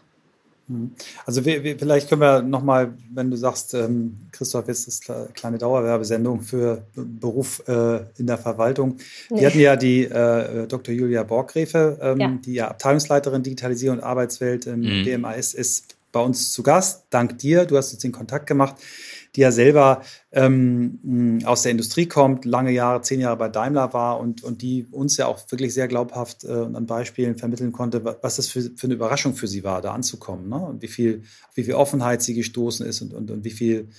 [0.71, 0.91] Mhm.
[1.25, 5.27] Also wir, wir, vielleicht können wir nochmal, wenn du sagst, ähm, Christoph, jetzt ist eine
[5.33, 8.97] kleine Dauerwerbesendung für Beruf äh, in der Verwaltung.
[9.29, 9.41] Nee.
[9.41, 10.93] Wir hatten ja die äh, Dr.
[10.93, 12.39] Julia Borggräfe, ähm, ja.
[12.45, 15.05] die ja Abteilungsleiterin Digitalisierung und Arbeitswelt im mhm.
[15.05, 17.05] BMAS ist, bei uns zu Gast.
[17.09, 18.75] Dank dir, du hast uns den Kontakt gemacht
[19.35, 24.19] die ja selber ähm, aus der Industrie kommt, lange Jahre, zehn Jahre bei Daimler war
[24.19, 28.35] und, und die uns ja auch wirklich sehr glaubhaft äh, an Beispielen vermitteln konnte, was
[28.35, 30.49] das für, für eine Überraschung für sie war, da anzukommen.
[30.49, 30.57] Ne?
[30.57, 31.23] Und wie viel,
[31.55, 33.89] wie viel Offenheit sie gestoßen ist und, und, und wie viel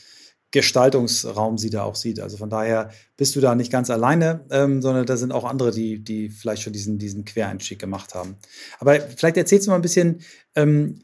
[0.53, 2.21] Gestaltungsraum sie da auch sieht.
[2.21, 5.73] Also von daher bist du da nicht ganz alleine, ähm, sondern da sind auch andere,
[5.73, 8.37] die, die vielleicht schon diesen, diesen Quereinstieg gemacht haben.
[8.79, 10.21] Aber vielleicht erzählst du mal ein bisschen,
[10.55, 11.01] ähm,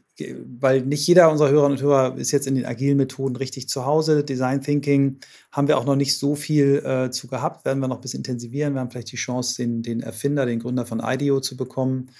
[0.59, 3.85] weil nicht jeder unserer Hörerinnen und Hörer ist jetzt in den agilen Methoden richtig zu
[3.85, 4.23] Hause.
[4.23, 5.19] Design Thinking
[5.51, 8.19] haben wir auch noch nicht so viel äh, zu gehabt, werden wir noch ein bisschen
[8.19, 8.73] intensivieren.
[8.73, 12.11] Wir haben vielleicht die Chance, den, den Erfinder, den Gründer von IDEO zu bekommen.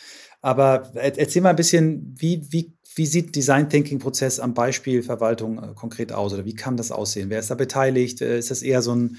[0.41, 5.61] Aber erzähl mal ein bisschen, wie, wie, wie sieht Design Thinking Prozess am Beispiel Verwaltung
[5.61, 7.29] äh, konkret aus oder wie kann das aussehen?
[7.29, 8.21] Wer ist da beteiligt?
[8.21, 9.17] Äh, ist das eher so ein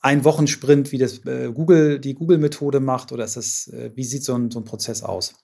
[0.00, 4.24] ein Wochensprint, wie das äh, Google, die Google-Methode macht, oder ist das, äh, wie sieht
[4.24, 5.34] so ein, so ein Prozess aus?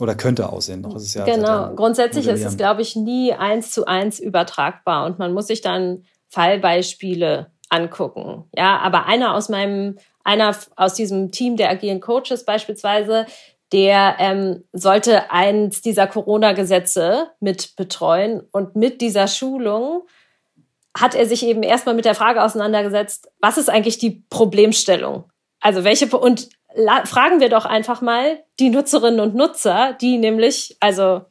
[0.00, 0.80] Oder könnte aussehen.
[0.80, 1.74] Noch ist es ja genau.
[1.74, 6.04] Grundsätzlich ist es, glaube ich, nie eins zu eins übertragbar und man muss sich dann
[6.28, 8.44] Fallbeispiele angucken.
[8.56, 13.26] Ja, aber einer aus meinem, einer aus diesem Team der agilen Coaches beispielsweise,
[13.72, 20.02] der ähm, sollte eins dieser Corona-Gesetze mit betreuen und mit dieser Schulung
[20.94, 25.24] hat er sich eben erstmal mit der Frage auseinandergesetzt, was ist eigentlich die Problemstellung?
[25.60, 26.50] Also welche und
[27.04, 31.22] fragen wir doch einfach mal die Nutzerinnen und Nutzer, die nämlich, also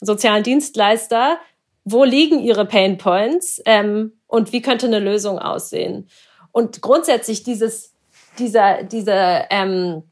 [0.00, 1.38] sozialen Dienstleister,
[1.84, 6.08] wo liegen ihre Pain Points ähm, und wie könnte eine Lösung aussehen?
[6.52, 7.92] Und grundsätzlich dieses,
[8.38, 10.02] dieser, diese, ähm,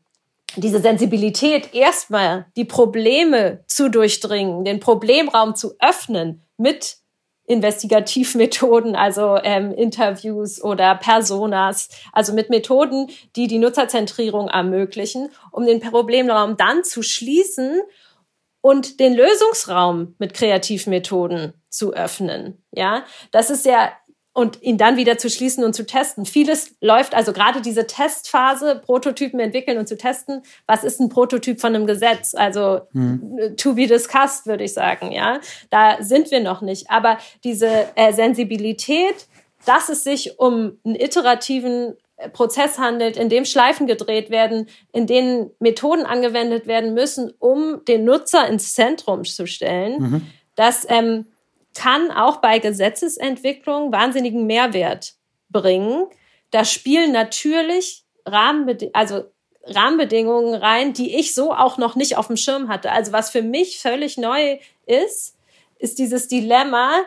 [0.56, 6.96] diese Sensibilität, erstmal die Probleme zu durchdringen, den Problemraum zu öffnen mit
[7.52, 15.80] Investigativmethoden, also ähm, Interviews oder Personas, also mit Methoden, die die Nutzerzentrierung ermöglichen, um den
[15.80, 17.82] Problemraum dann zu schließen
[18.62, 22.62] und den Lösungsraum mit Kreativmethoden zu öffnen.
[22.70, 23.92] Ja, das ist ja
[24.34, 26.24] und ihn dann wieder zu schließen und zu testen.
[26.24, 30.42] Vieles läuft, also gerade diese Testphase, Prototypen entwickeln und zu testen.
[30.66, 32.34] Was ist ein Prototyp von einem Gesetz?
[32.34, 33.56] Also hm.
[33.56, 35.12] to be discussed, würde ich sagen.
[35.12, 36.90] Ja, da sind wir noch nicht.
[36.90, 39.26] Aber diese äh, Sensibilität,
[39.66, 45.06] dass es sich um einen iterativen äh, Prozess handelt, in dem Schleifen gedreht werden, in
[45.06, 50.00] denen Methoden angewendet werden müssen, um den Nutzer ins Zentrum zu stellen.
[50.00, 50.26] Mhm.
[50.54, 51.26] Das ähm,
[51.74, 55.14] kann auch bei Gesetzesentwicklung wahnsinnigen Mehrwert
[55.48, 56.06] bringen.
[56.50, 59.24] Da spielen natürlich Rahmenbed also
[59.64, 62.90] Rahmenbedingungen rein, die ich so auch noch nicht auf dem Schirm hatte.
[62.90, 65.36] Also was für mich völlig neu ist,
[65.78, 67.02] ist dieses Dilemma,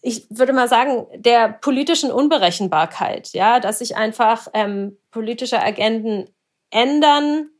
[0.00, 6.30] ich würde mal sagen, der politischen Unberechenbarkeit, ja, dass sich einfach ähm, politische Agenden
[6.70, 7.50] ändern,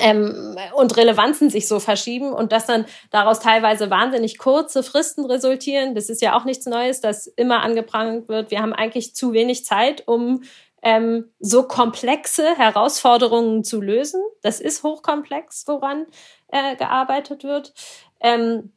[0.00, 5.94] ähm, und Relevanzen sich so verschieben und dass dann daraus teilweise wahnsinnig kurze Fristen resultieren.
[5.94, 8.50] Das ist ja auch nichts Neues, das immer angeprangert wird.
[8.50, 10.42] Wir haben eigentlich zu wenig Zeit, um
[10.82, 14.22] ähm, so komplexe Herausforderungen zu lösen.
[14.42, 16.06] Das ist hochkomplex, woran
[16.48, 17.74] äh, gearbeitet wird.
[18.20, 18.72] Ähm,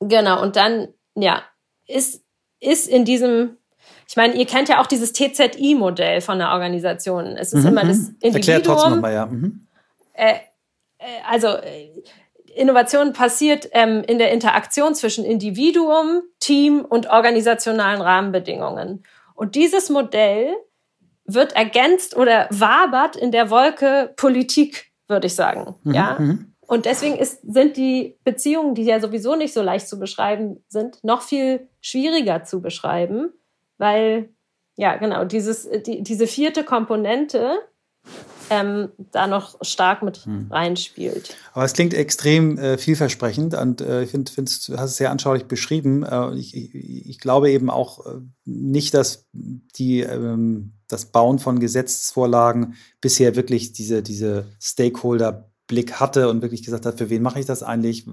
[0.00, 1.42] genau, und dann, ja,
[1.86, 2.24] ist,
[2.60, 3.56] ist in diesem
[4.10, 7.36] ich meine, ihr kennt ja auch dieses TZI-Modell von der Organisation.
[7.36, 8.16] Es ist mhm, immer das mhm.
[8.20, 8.34] Individuum.
[8.34, 9.26] Erklärt trotzdem nochmal, ja.
[9.26, 9.68] Mhm.
[10.20, 10.34] Äh,
[10.98, 12.02] äh, also äh,
[12.54, 19.04] Innovation passiert ähm, in der Interaktion zwischen Individuum, Team und organisationalen Rahmenbedingungen.
[19.34, 20.54] Und dieses Modell
[21.24, 25.76] wird ergänzt oder wabert in der Wolke Politik, würde ich sagen.
[25.84, 25.94] Mhm.
[25.94, 26.16] Ja.
[26.18, 26.52] Mhm.
[26.66, 31.02] Und deswegen ist, sind die Beziehungen, die ja sowieso nicht so leicht zu beschreiben sind,
[31.02, 33.32] noch viel schwieriger zu beschreiben,
[33.78, 34.28] weil
[34.76, 37.58] ja genau dieses die, diese vierte Komponente
[38.50, 40.48] ähm, da noch stark mit hm.
[40.50, 41.36] reinspielt.
[41.52, 45.10] Aber es klingt extrem äh, vielversprechend und äh, ich finde, find, du hast es sehr
[45.10, 46.02] anschaulich beschrieben.
[46.02, 46.74] Äh, ich, ich,
[47.08, 53.72] ich, glaube eben auch äh, nicht, dass die, ähm, das Bauen von Gesetzesvorlagen bisher wirklich
[53.72, 58.04] diese, diese Stakeholder Blick hatte und wirklich gesagt hat, für wen mache ich das eigentlich?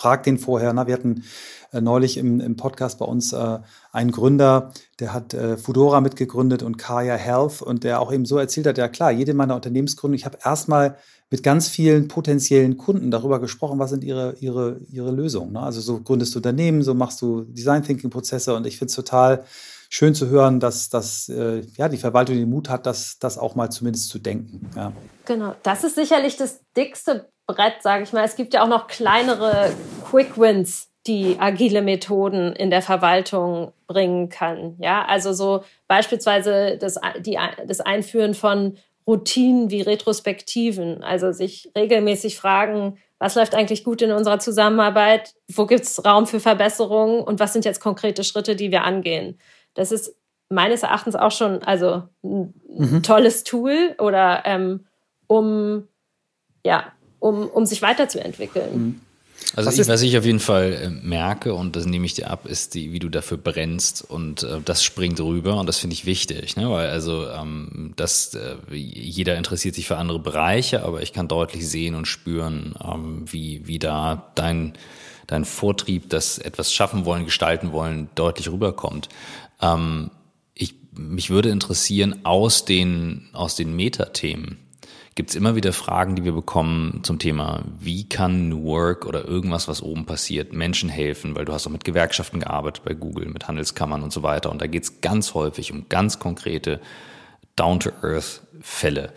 [0.00, 0.72] Frag den vorher.
[0.72, 1.24] Na, wir hatten
[1.72, 3.58] äh, neulich im, im Podcast bei uns äh,
[3.92, 8.38] einen Gründer, der hat äh, Fudora mitgegründet und Kaya Health und der auch eben so
[8.38, 10.96] erzählt hat, ja klar, jede meiner Unternehmensgründungen, ich habe erstmal
[11.28, 15.52] mit ganz vielen potenziellen Kunden darüber gesprochen, was sind ihre, ihre, ihre Lösungen.
[15.52, 15.60] Ne?
[15.60, 18.96] Also so gründest du Unternehmen, so machst du Design Thinking Prozesse und ich finde es
[18.96, 19.44] total
[19.90, 23.56] schön zu hören, dass, dass äh, ja, die Verwaltung den Mut hat, das, das auch
[23.56, 24.70] mal zumindest zu denken.
[24.74, 24.92] Ja.
[25.26, 28.24] Genau, das ist sicherlich das dickste Brett, sage ich mal.
[28.24, 29.72] Es gibt ja auch noch kleinere
[30.08, 34.76] Quick Wins, die agile Methoden in der Verwaltung bringen kann.
[34.78, 42.36] Ja, also so beispielsweise das, die, das Einführen von Routinen wie Retrospektiven, also sich regelmäßig
[42.36, 47.40] fragen, was läuft eigentlich gut in unserer Zusammenarbeit, wo gibt es Raum für Verbesserungen und
[47.40, 49.38] was sind jetzt konkrete Schritte, die wir angehen.
[49.80, 50.14] Das ist
[50.50, 53.02] meines Erachtens auch schon also ein mhm.
[53.02, 54.84] tolles Tool oder ähm,
[55.26, 55.88] um
[56.66, 58.72] ja um, um sich weiterzuentwickeln.
[58.72, 59.00] Mhm.
[59.56, 62.30] Also was, ich, was ich auf jeden Fall äh, merke und das nehme ich dir
[62.30, 65.94] ab, ist die, wie du dafür brennst und äh, das springt rüber und das finde
[65.94, 66.70] ich wichtig, ne?
[66.70, 71.66] weil also ähm, das äh, jeder interessiert sich für andere Bereiche, aber ich kann deutlich
[71.66, 74.74] sehen und spüren, ähm, wie wie da dein
[75.30, 79.08] dein Vortrieb, das etwas schaffen wollen, gestalten wollen, deutlich rüberkommt.
[79.60, 80.10] Ähm,
[80.54, 84.58] ich, mich würde interessieren, aus den, aus den Metathemen
[85.14, 89.24] gibt es immer wieder Fragen, die wir bekommen zum Thema, wie kann New Work oder
[89.24, 93.26] irgendwas, was oben passiert, Menschen helfen, weil du hast auch mit Gewerkschaften gearbeitet bei Google,
[93.26, 94.50] mit Handelskammern und so weiter.
[94.50, 96.80] Und da geht es ganz häufig um ganz konkrete
[97.56, 99.12] Down-to-Earth-Fälle.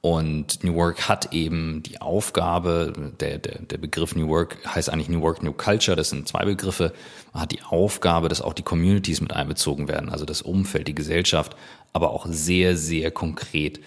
[0.00, 5.08] Und New Work hat eben die Aufgabe, der, der, der Begriff New Work heißt eigentlich
[5.08, 6.92] New Work, New Culture, das sind zwei Begriffe,
[7.34, 11.56] hat die Aufgabe, dass auch die Communities mit einbezogen werden, also das Umfeld, die Gesellschaft,
[11.92, 13.80] aber auch sehr, sehr konkret.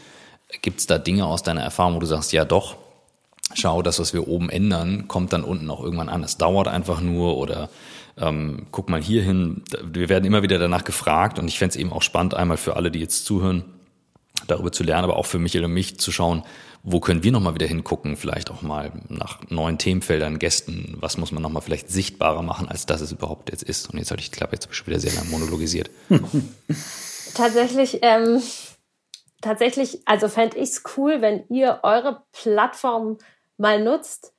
[0.62, 2.76] Gibt es da Dinge aus deiner Erfahrung, wo du sagst, ja doch,
[3.54, 6.24] schau, das, was wir oben ändern, kommt dann unten auch irgendwann an.
[6.24, 7.70] Es dauert einfach nur oder
[8.18, 9.64] ähm, guck mal hier hin.
[9.82, 12.76] Wir werden immer wieder danach gefragt und ich fände es eben auch spannend, einmal für
[12.76, 13.64] alle, die jetzt zuhören,
[14.48, 16.44] darüber zu lernen, aber auch für Michael und mich zu schauen,
[16.84, 21.32] wo können wir nochmal wieder hingucken, vielleicht auch mal nach neuen Themenfeldern, Gästen, was muss
[21.32, 23.92] man nochmal vielleicht sichtbarer machen, als das es überhaupt jetzt ist.
[23.92, 25.92] Und jetzt hatte ich, glaube jetzt habe ich schon wieder sehr lange monologisiert.
[27.36, 28.42] tatsächlich, ähm,
[29.42, 33.20] tatsächlich, also fände ich es cool, wenn ihr eure Plattform
[33.58, 34.34] mal nutzt,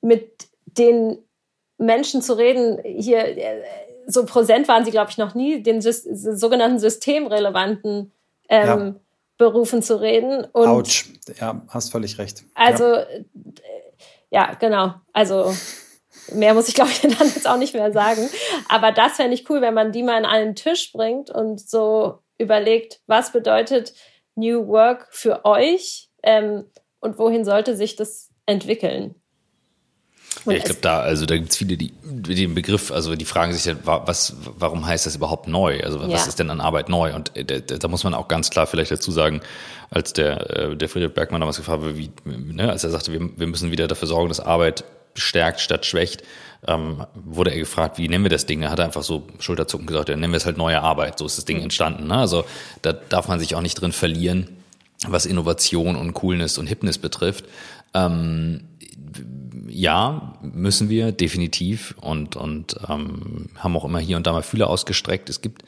[0.00, 1.18] mit den
[1.76, 3.62] Menschen zu reden, hier äh,
[4.06, 8.12] so präsent waren sie, glaube ich, noch nie, den sogenannten systemrelevanten
[8.48, 8.94] ähm, ja.
[9.38, 10.44] Berufen zu reden.
[10.52, 11.06] Und Autsch,
[11.40, 12.44] ja, hast völlig recht.
[12.54, 13.04] Also, ja,
[14.30, 14.94] ja genau.
[15.12, 15.54] Also,
[16.32, 18.28] mehr muss ich, glaube ich, dann jetzt auch nicht mehr sagen.
[18.68, 22.20] Aber das fände ich cool, wenn man die mal an einen Tisch bringt und so
[22.38, 23.94] überlegt, was bedeutet
[24.34, 26.64] New Work für euch ähm,
[27.00, 29.14] und wohin sollte sich das entwickeln.
[30.46, 33.24] Ja, ich glaube, da, also da gibt es viele, die, die den Begriff, also die
[33.24, 35.80] fragen sich ja, was, warum heißt das überhaupt neu?
[35.82, 36.28] Also was ja.
[36.28, 37.14] ist denn an Arbeit neu?
[37.14, 39.40] Und äh, da, da, muss man auch ganz klar vielleicht dazu sagen,
[39.90, 43.20] als der, äh, der Friedrich Bergmann damals gefragt wurde, wie, ne, als er sagte, wir,
[43.36, 46.24] wir müssen wieder dafür sorgen, dass Arbeit stärkt statt schwächt,
[46.66, 48.60] ähm, wurde er gefragt, wie nennen wir das Ding?
[48.60, 51.18] Da hat er einfach so schulterzuckend gesagt, ja, nennen wir es halt neue Arbeit.
[51.18, 51.64] So ist das Ding mhm.
[51.64, 52.08] entstanden.
[52.08, 52.16] Ne?
[52.16, 52.44] Also
[52.82, 54.48] da darf man sich auch nicht drin verlieren,
[55.06, 57.44] was Innovation und Coolness und Hipness betrifft.
[57.92, 58.64] Ähm,
[59.74, 64.70] ja, müssen wir definitiv und, und ähm, haben auch immer hier und da mal Fühler
[64.70, 65.28] ausgestreckt.
[65.28, 65.64] Es gibt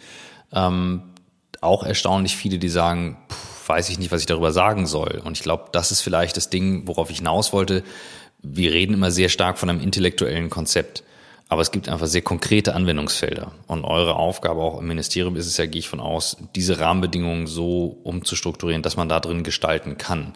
[0.52, 1.02] ähm,
[1.60, 5.20] auch erstaunlich viele, die sagen, pff, weiß ich nicht, was ich darüber sagen soll.
[5.24, 7.82] Und ich glaube, das ist vielleicht das Ding, worauf ich hinaus wollte.
[8.42, 11.02] Wir reden immer sehr stark von einem intellektuellen Konzept.
[11.48, 13.52] Aber es gibt einfach sehr konkrete Anwendungsfelder.
[13.66, 17.46] Und eure Aufgabe auch im Ministerium ist es ja, gehe ich von aus, diese Rahmenbedingungen
[17.46, 20.34] so umzustrukturieren, dass man da drin gestalten kann.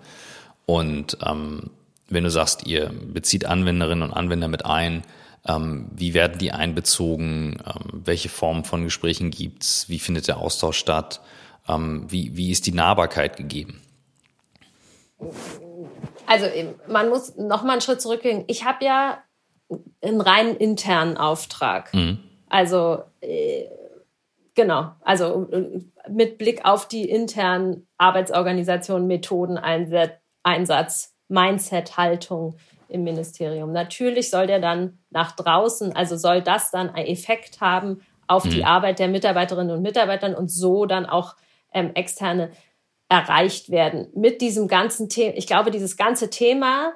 [0.66, 1.70] Und ähm,
[2.10, 5.02] wenn du sagst, ihr bezieht Anwenderinnen und Anwender mit ein,
[5.46, 7.62] ähm, wie werden die einbezogen?
[7.66, 9.88] Ähm, welche Formen von Gesprächen gibt's?
[9.88, 11.20] Wie findet der Austausch statt?
[11.68, 13.80] Ähm, wie, wie ist die Nahbarkeit gegeben?
[16.26, 16.46] Also
[16.88, 18.44] man muss noch mal einen Schritt zurückgehen.
[18.48, 19.22] Ich habe ja
[20.02, 21.92] einen rein internen Auftrag.
[21.94, 22.18] Mhm.
[22.48, 23.64] Also äh,
[24.54, 29.58] genau, also äh, mit Blick auf die internen Arbeitsorganisationen, Methoden,
[30.42, 32.56] Einsatz Mindset-Haltung
[32.88, 33.72] im Ministerium.
[33.72, 38.50] Natürlich soll der dann nach draußen, also soll das dann einen Effekt haben auf mhm.
[38.50, 41.36] die Arbeit der Mitarbeiterinnen und Mitarbeitern und so dann auch
[41.72, 42.50] ähm, externe
[43.08, 44.08] erreicht werden.
[44.14, 46.92] Mit diesem ganzen Thema, ich glaube, dieses ganze Thema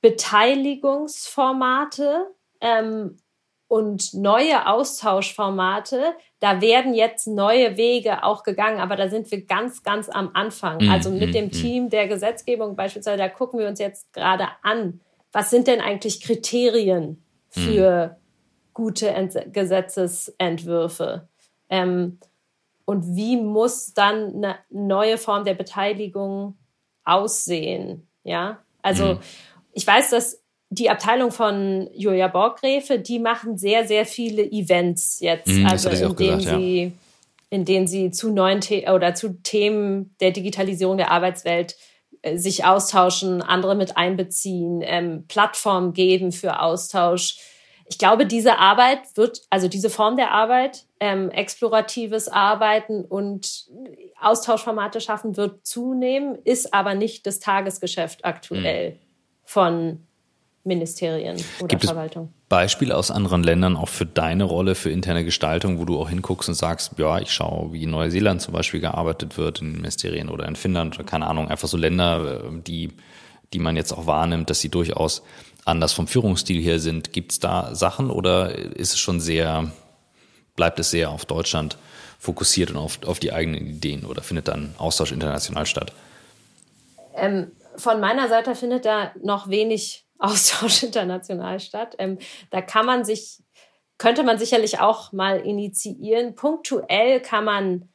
[0.00, 2.26] Beteiligungsformate
[2.60, 3.18] ähm,
[3.68, 9.82] und neue Austauschformate, da werden jetzt neue Wege auch gegangen, aber da sind wir ganz,
[9.82, 10.84] ganz am Anfang.
[10.84, 11.50] Mm, also mit mm, dem mm.
[11.50, 15.00] Team der Gesetzgebung beispielsweise, da gucken wir uns jetzt gerade an,
[15.32, 18.16] was sind denn eigentlich Kriterien für
[18.72, 21.28] gute Ent Gesetzesentwürfe?
[21.68, 22.18] Ähm,
[22.84, 26.56] und wie muss dann eine neue Form der Beteiligung
[27.04, 28.06] aussehen?
[28.22, 29.18] Ja, also
[29.72, 35.48] ich weiß, dass die Abteilung von Julia Borggräfe, die machen sehr, sehr viele Events jetzt.
[35.48, 36.90] Mm, also in denen gesagt, sie, ja.
[37.50, 41.76] in denen sie zu neuen The oder zu Themen der Digitalisierung der Arbeitswelt
[42.22, 47.38] äh, sich austauschen, andere mit einbeziehen, ähm, Plattformen geben für Austausch.
[47.88, 53.66] Ich glaube, diese Arbeit wird, also diese Form der Arbeit, ähm, exploratives Arbeiten und
[54.20, 58.96] Austauschformate schaffen, wird zunehmen, ist aber nicht das Tagesgeschäft aktuell mhm.
[59.44, 60.06] von
[60.66, 62.32] Ministerien oder Gibt Verwaltung.
[62.42, 66.08] Es Beispiele aus anderen Ländern auch für deine Rolle für interne Gestaltung, wo du auch
[66.08, 70.28] hinguckst und sagst, ja, ich schaue, wie in Neuseeland zum Beispiel gearbeitet wird in Ministerien
[70.28, 72.92] oder in Finnland oder keine Ahnung, einfach so Länder, äh, die,
[73.52, 75.22] die man jetzt auch wahrnimmt, dass sie durchaus
[75.64, 77.12] anders vom Führungsstil her sind.
[77.12, 79.70] Gibt es da Sachen oder ist es schon sehr,
[80.56, 81.78] bleibt es sehr auf Deutschland
[82.18, 85.92] fokussiert und auf, auf die eigenen Ideen oder findet dann Austausch international statt?
[87.14, 91.94] Ähm, von meiner Seite findet da noch wenig Austausch international statt.
[91.98, 92.18] Ähm,
[92.50, 93.42] da kann man sich,
[93.98, 96.34] könnte man sicherlich auch mal initiieren.
[96.34, 97.88] Punktuell kann man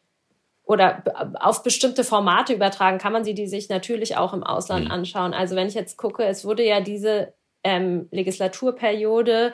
[0.63, 1.03] oder
[1.39, 4.91] auf bestimmte Formate übertragen, kann man sie die sich natürlich auch im Ausland mhm.
[4.91, 5.33] anschauen.
[5.33, 9.53] Also wenn ich jetzt gucke, es wurde ja diese ähm, Legislaturperiode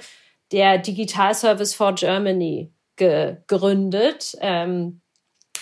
[0.51, 5.01] der Digital Service for Germany gegründet, ähm,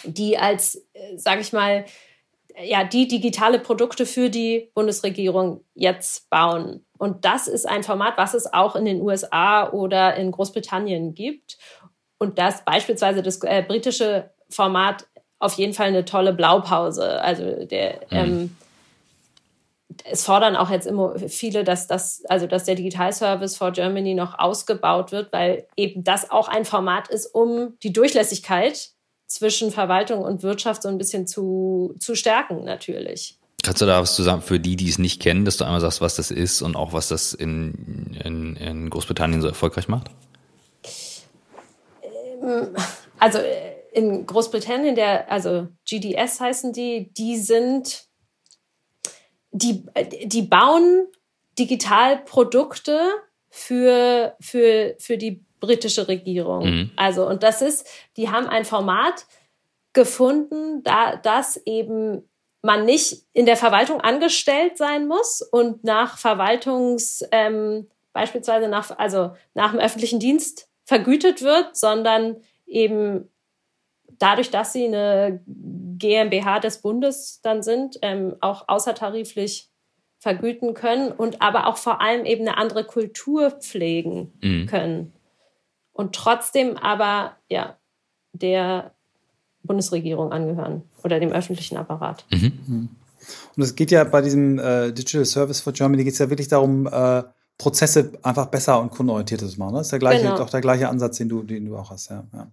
[0.04, 1.86] die als, äh, sage ich mal,
[2.64, 6.86] ja, die digitale Produkte für die Bundesregierung jetzt bauen.
[6.98, 11.58] Und das ist ein Format, was es auch in den USA oder in Großbritannien gibt.
[12.18, 15.08] Und das beispielsweise das äh, britische Format
[15.40, 17.22] auf jeden Fall eine tolle Blaupause.
[17.22, 18.18] Also der, mhm.
[18.18, 18.58] ähm,
[20.06, 24.14] es fordern auch jetzt immer viele, dass das, also dass der Digital Service for Germany
[24.14, 28.95] noch ausgebaut wird, weil eben das auch ein Format ist, um die Durchlässigkeit
[29.36, 33.38] zwischen Verwaltung und Wirtschaft so ein bisschen zu, zu stärken, natürlich.
[33.64, 36.00] Kannst du da was zusammen für die, die es nicht kennen, dass du einmal sagst,
[36.00, 40.10] was das ist und auch was das in, in, in Großbritannien so erfolgreich macht?
[42.42, 42.70] Ähm,
[43.20, 48.06] also äh, in Großbritannien, der, also GDS heißen die, die sind,
[49.52, 49.86] die,
[50.24, 51.08] die bauen
[51.60, 53.00] Digitalprodukte
[53.50, 56.66] für, für, für die britische Regierung.
[56.66, 56.92] Mhm.
[56.96, 57.88] Also, und das ist,
[58.18, 59.26] die haben ein Format
[59.94, 62.24] gefunden, da das eben
[62.62, 69.32] man nicht in der Verwaltung angestellt sein muss und nach Verwaltungs, ähm, beispielsweise nach, also
[69.54, 73.30] nach dem öffentlichen Dienst vergütet wird, sondern eben
[74.18, 79.70] dadurch, dass sie eine GmbH des Bundes dann sind, ähm, auch außertariflich
[80.18, 84.66] vergüten können und aber auch vor allem eben eine andere Kultur pflegen mhm.
[84.66, 85.14] können.
[85.96, 87.78] Und trotzdem aber, ja,
[88.34, 88.92] der
[89.64, 92.26] Bundesregierung angehören oder dem öffentlichen Apparat.
[92.32, 92.52] Mhm.
[92.68, 92.90] mhm.
[93.56, 96.48] Und es geht ja bei diesem äh, Digital Service for Germany geht es ja wirklich
[96.48, 97.24] darum, äh,
[97.58, 99.72] Prozesse einfach besser und kundenorientierter zu machen.
[99.72, 99.78] Ne?
[99.80, 100.38] Das ist der gleiche, genau.
[100.38, 102.10] doch der gleiche Ansatz, den du, den du auch hast.
[102.10, 102.52] Ja, ja.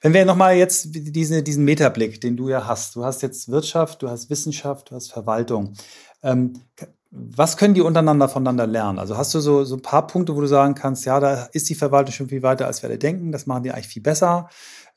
[0.00, 2.96] Wenn wir nochmal jetzt diese, diesen Metablick, den du ja hast.
[2.96, 5.74] Du hast jetzt Wirtschaft, du hast Wissenschaft, du hast Verwaltung.
[6.22, 6.54] Ähm,
[7.16, 8.98] was können die untereinander voneinander lernen?
[8.98, 11.68] Also hast du so, so ein paar Punkte, wo du sagen kannst, ja, da ist
[11.68, 13.30] die Verwaltung schon viel weiter, als wir alle denken.
[13.30, 14.48] Das machen die eigentlich viel besser.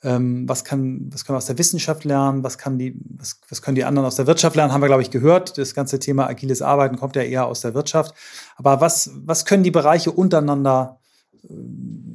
[0.03, 2.43] Ähm, was, kann, was können wir aus der Wissenschaft lernen?
[2.43, 4.73] Was, kann die, was, was können die anderen aus der Wirtschaft lernen?
[4.73, 5.59] Haben wir, glaube ich, gehört.
[5.59, 8.15] Das ganze Thema agiles Arbeiten kommt ja eher aus der Wirtschaft.
[8.55, 10.99] Aber was, was können die Bereiche untereinander,
[11.43, 11.53] äh,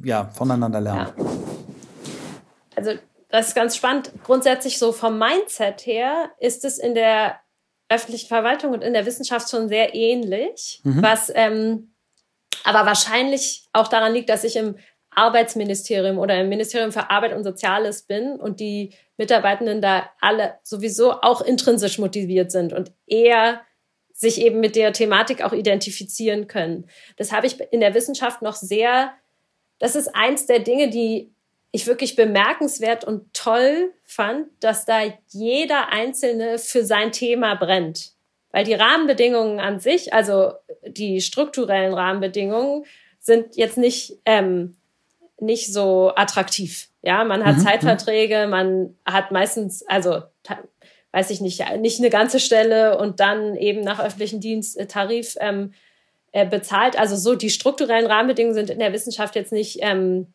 [0.03, 1.13] ja, voneinander lernen?
[1.17, 1.25] Ja.
[2.75, 2.91] Also,
[3.29, 4.11] das ist ganz spannend.
[4.25, 7.37] Grundsätzlich so vom Mindset her ist es in der
[7.93, 11.01] öffentlichen Verwaltung und in der Wissenschaft schon sehr ähnlich, mhm.
[11.01, 11.93] was ähm,
[12.63, 14.75] aber wahrscheinlich auch daran liegt, dass ich im
[15.15, 21.21] Arbeitsministerium oder im Ministerium für Arbeit und Soziales bin und die Mitarbeitenden da alle sowieso
[21.21, 23.61] auch intrinsisch motiviert sind und eher
[24.13, 26.87] sich eben mit der Thematik auch identifizieren können.
[27.17, 29.13] Das habe ich in der Wissenschaft noch sehr,
[29.79, 31.33] das ist eins der Dinge, die
[31.73, 38.11] ich wirklich bemerkenswert und toll fand, dass da jeder Einzelne für sein Thema brennt.
[38.51, 40.53] Weil die Rahmenbedingungen an sich, also
[40.85, 42.85] die strukturellen Rahmenbedingungen,
[43.19, 44.77] sind jetzt nicht ähm,
[45.39, 46.89] nicht so attraktiv.
[47.01, 47.61] Ja, man hat mhm.
[47.61, 50.21] Zeitverträge, man hat meistens, also
[51.11, 55.73] weiß ich nicht, nicht eine ganze Stelle und dann eben nach öffentlichen Diensttarif äh, ähm,
[56.31, 56.97] äh, bezahlt.
[56.97, 60.33] Also so die strukturellen Rahmenbedingungen sind in der Wissenschaft jetzt nicht, ähm,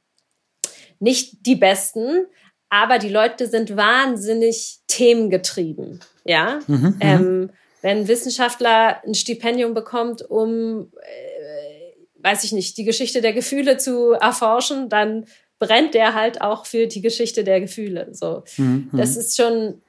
[1.01, 2.27] nicht die besten,
[2.69, 6.01] aber die Leute sind wahnsinnig themengetrieben.
[6.25, 6.97] Ja, mhm, mhm.
[7.01, 11.79] ähm, wenn ein Wissenschaftler ein Stipendium bekommt, um äh,
[12.21, 15.27] weiß ich nicht, die Geschichte der Gefühle zu erforschen, dann
[15.59, 18.09] brennt der halt auch für die Geschichte der Gefühle.
[18.13, 18.91] So, mhm.
[18.93, 19.83] das ist schon,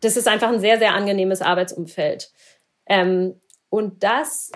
[0.00, 2.30] das ist einfach ein sehr, sehr angenehmes Arbeitsumfeld.
[2.86, 4.52] Ähm, und das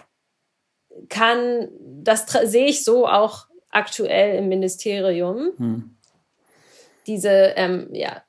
[1.08, 5.50] kann, das sehe ich so auch aktuell im Ministerium.
[5.58, 5.90] Mhm.
[7.06, 8.22] Diese, ähm, ja,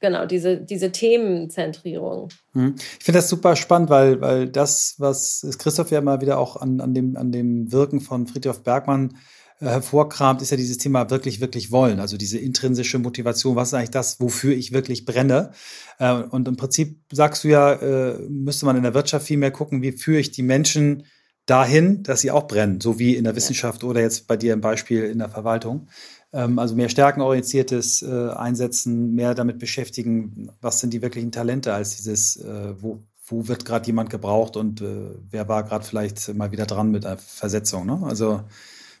[0.00, 2.28] genau, diese, diese Themenzentrierung.
[2.52, 2.74] Hm.
[2.98, 6.80] Ich finde das super spannend, weil, weil das, was Christoph ja mal wieder auch an,
[6.80, 9.16] an, dem, an dem Wirken von Friedhof Bergmann
[9.60, 12.00] äh, hervorkramt, ist ja dieses Thema wirklich, wirklich wollen.
[12.00, 13.56] Also diese intrinsische Motivation.
[13.56, 15.52] Was ist eigentlich das, wofür ich wirklich brenne?
[15.98, 19.50] Äh, und im Prinzip sagst du ja, äh, müsste man in der Wirtschaft viel mehr
[19.50, 21.04] gucken, wie führe ich die Menschen
[21.50, 24.60] dahin, dass sie auch brennen, so wie in der Wissenschaft oder jetzt bei dir im
[24.60, 25.88] Beispiel in der Verwaltung.
[26.32, 31.96] Ähm, also mehr stärkenorientiertes äh, Einsetzen, mehr damit beschäftigen, was sind die wirklichen Talente, als
[31.96, 36.52] dieses, äh, wo, wo wird gerade jemand gebraucht und äh, wer war gerade vielleicht mal
[36.52, 37.84] wieder dran mit einer Versetzung.
[37.84, 38.00] Ne?
[38.04, 38.42] Also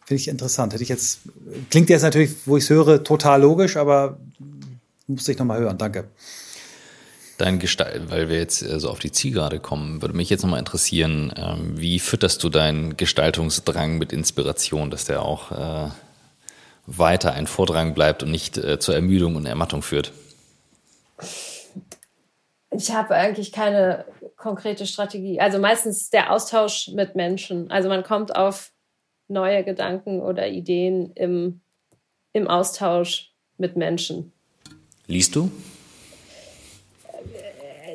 [0.04, 0.72] finde ich interessant.
[0.72, 1.20] Hätte ich jetzt,
[1.70, 4.18] klingt jetzt natürlich, wo ich es höre, total logisch, aber
[5.06, 5.78] musste ich nochmal hören.
[5.78, 6.08] Danke.
[7.40, 11.32] Dein Gestalt, weil wir jetzt so auf die Zielgerade kommen, würde mich jetzt nochmal interessieren,
[11.38, 15.88] ähm, wie fütterst du deinen Gestaltungsdrang mit Inspiration, dass der auch äh,
[16.86, 20.12] weiter ein Vordrang bleibt und nicht äh, zur Ermüdung und Ermattung führt?
[22.70, 24.04] Ich habe eigentlich keine
[24.36, 25.40] konkrete Strategie.
[25.40, 27.70] Also meistens der Austausch mit Menschen.
[27.70, 28.70] Also man kommt auf
[29.28, 31.62] neue Gedanken oder Ideen im,
[32.34, 34.30] im Austausch mit Menschen.
[35.06, 35.50] Liest du?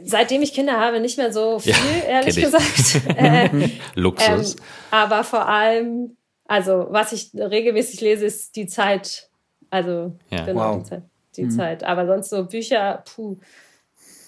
[0.05, 3.01] Seitdem ich Kinder habe, nicht mehr so viel, ja, ehrlich gesagt.
[3.17, 4.55] äh, Luxus.
[4.55, 6.15] Ähm, aber vor allem
[6.47, 9.29] also, was ich regelmäßig lese, ist die Zeit.
[9.69, 10.45] Also, ja.
[10.45, 10.83] genau, wow.
[10.83, 11.03] die, Zeit,
[11.37, 11.51] die mhm.
[11.51, 11.83] Zeit.
[11.83, 13.37] Aber sonst so Bücher, puh,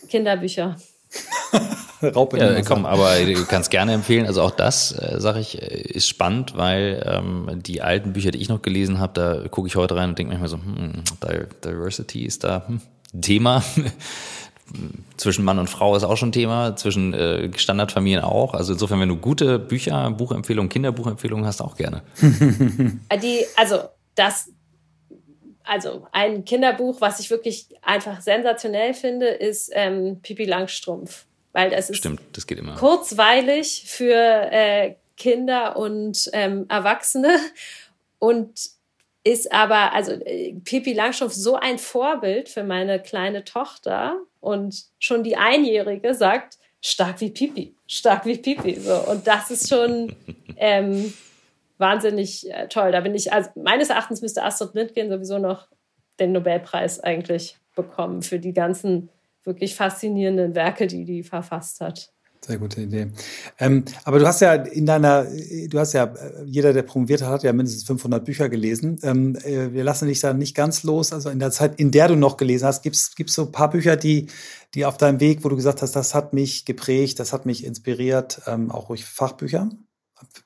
[0.10, 0.76] Kinderbücher.
[2.02, 4.28] Raupe ja, komm, aber du kannst gerne empfehlen.
[4.28, 8.40] Also auch das, äh, sage ich, äh, ist spannend, weil ähm, die alten Bücher, die
[8.40, 11.04] ich noch gelesen habe, da gucke ich heute rein und denke manchmal so, hm,
[11.64, 12.82] Diversity ist da hm,
[13.22, 13.64] Thema
[15.18, 18.54] zwischen Mann und Frau ist auch schon Thema, zwischen äh, Standardfamilien auch.
[18.54, 22.04] Also insofern, wenn du gute Bücher, Buchempfehlungen, Kinderbuchempfehlungen hast, auch gerne.
[22.22, 23.80] Die, also
[24.16, 24.52] das,
[25.64, 31.26] also ein Kinderbuch, was ich wirklich einfach sensationell finde, ist ähm, Pipi Langstrumpf.
[31.54, 32.76] Weil das ist Stimmt, das geht immer.
[32.76, 37.38] kurzweilig für äh, Kinder und ähm, Erwachsene
[38.20, 38.77] und
[39.28, 45.24] ist aber, also äh, Pippi Langstrumpf so ein Vorbild für meine kleine Tochter und schon
[45.24, 48.76] die Einjährige sagt, stark wie Pipi, stark wie Pipi.
[48.76, 48.96] So.
[49.10, 50.16] Und das ist schon
[50.58, 51.14] ähm,
[51.78, 52.92] wahnsinnig äh, toll.
[52.92, 55.68] Da bin ich, also meines Erachtens müsste Astrid Lindgren sowieso noch
[56.20, 59.10] den Nobelpreis eigentlich bekommen für die ganzen
[59.44, 62.12] wirklich faszinierenden Werke, die die verfasst hat.
[62.48, 63.12] Sehr gute Idee.
[63.60, 66.14] Ähm, aber du hast ja in deiner, du hast ja,
[66.46, 68.98] jeder, der promoviert hat, hat ja mindestens 500 Bücher gelesen.
[69.04, 71.12] Ähm, äh, wir lassen dich da nicht ganz los.
[71.12, 73.70] Also in der Zeit, in der du noch gelesen hast, gibt es so ein paar
[73.70, 74.28] Bücher, die,
[74.76, 77.66] die auf deinem Weg, wo du gesagt hast, das hat mich geprägt, das hat mich
[77.66, 79.70] inspiriert, ähm, auch ruhig Fachbücher?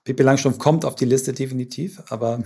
[0.03, 2.41] Pippi Langstrumpf kommt auf die Liste definitiv, aber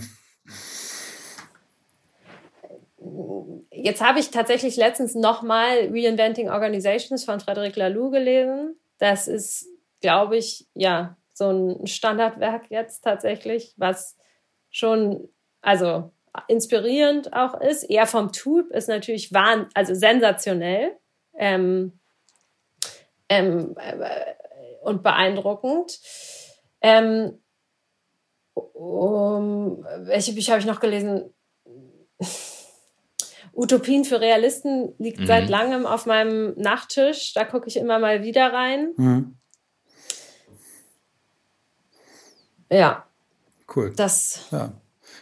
[3.70, 8.76] Jetzt habe ich tatsächlich letztens nochmal Reinventing Organizations von Frederic Laloux gelesen.
[8.98, 9.66] Das ist,
[10.00, 14.16] glaube ich, ja, so ein Standardwerk jetzt tatsächlich, was
[14.70, 15.28] schon,
[15.60, 16.12] also
[16.48, 17.84] inspirierend auch ist.
[17.84, 20.96] Eher vom Typ ist natürlich wahn, also sensationell
[21.34, 21.98] ähm,
[23.28, 24.34] ähm, äh,
[24.82, 25.98] und beeindruckend.
[26.80, 27.42] Ähm,
[28.54, 31.34] um, welche Bücher habe ich noch gelesen?
[33.56, 35.26] Utopien für Realisten liegt mhm.
[35.26, 37.32] seit langem auf meinem Nachttisch.
[37.32, 38.92] Da gucke ich immer mal wieder rein.
[38.96, 39.36] Mhm.
[42.70, 43.06] Ja.
[43.74, 43.92] Cool.
[43.96, 44.46] Das.
[44.50, 44.72] Ja.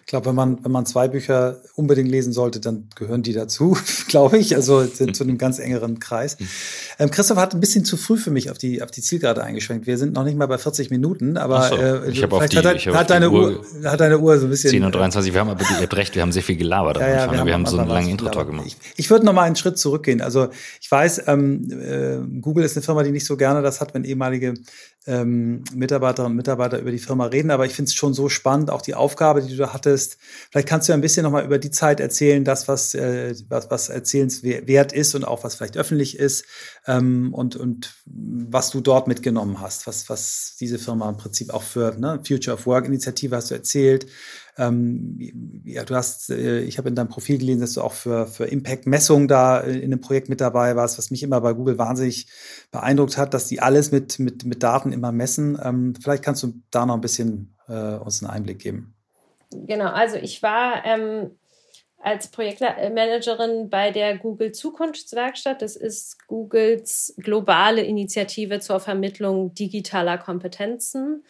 [0.05, 3.75] Ich glaube, wenn man, wenn man zwei Bücher unbedingt lesen sollte, dann gehören die dazu,
[4.09, 6.37] glaube ich, also zu, zu einem ganz engeren Kreis.
[6.99, 9.87] Ähm, Christoph hat ein bisschen zu früh für mich auf die, auf die Zielgerade eingeschränkt.
[9.87, 12.77] Wir sind noch nicht mal bei 40 Minuten, aber so, äh, ich vielleicht die, hat,
[12.77, 14.71] ich hat, deine Uhr, Uhr, hat deine Uhr so ein bisschen.
[14.71, 17.09] 10 und 23, wir haben aber, ihr habt recht, wir haben sehr viel gelabert ja,
[17.09, 18.67] ja, Wir haben, wir haben so einen langen Intro-Talk gemacht.
[18.67, 20.21] Ich, ich würde noch mal einen Schritt zurückgehen.
[20.21, 20.49] Also
[20.83, 24.05] ich weiß, ähm, äh, Google ist eine Firma, die nicht so gerne das hat, wenn
[24.05, 24.53] ehemalige
[25.07, 28.71] ähm, Mitarbeiterinnen und Mitarbeiter über die Firma reden, aber ich finde es schon so spannend,
[28.71, 30.17] auch die Aufgabe, die du da hattest.
[30.51, 33.89] Vielleicht kannst du ein bisschen nochmal über die Zeit erzählen, das, was, äh, was, was
[33.89, 36.45] erzählenswert ist und auch was vielleicht öffentlich ist
[36.87, 41.63] ähm, und, und was du dort mitgenommen hast, was, was diese Firma im Prinzip auch
[41.63, 44.07] für ne, Future of Work Initiative hast du erzählt,
[44.57, 48.27] ähm, ja, du hast, äh, ich habe in deinem Profil gelesen, dass du auch für,
[48.27, 52.29] für Impact-Messung da in einem Projekt mit dabei warst, was mich immer bei Google wahnsinnig
[52.71, 55.59] beeindruckt hat, dass die alles mit, mit, mit Daten immer messen.
[55.63, 58.95] Ähm, vielleicht kannst du da noch ein bisschen äh, uns einen Einblick geben.
[59.51, 61.31] Genau, also ich war ähm,
[61.99, 65.63] als Projektmanagerin bei der Google Zukunftswerkstatt.
[65.63, 71.25] Das ist Googles globale Initiative zur Vermittlung digitaler Kompetenzen.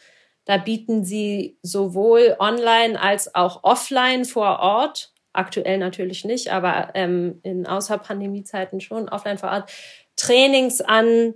[0.45, 7.39] Da bieten sie sowohl online als auch offline vor Ort, aktuell natürlich nicht, aber ähm,
[7.43, 9.71] in Außerpandemiezeiten schon offline vor Ort,
[10.15, 11.33] Trainings an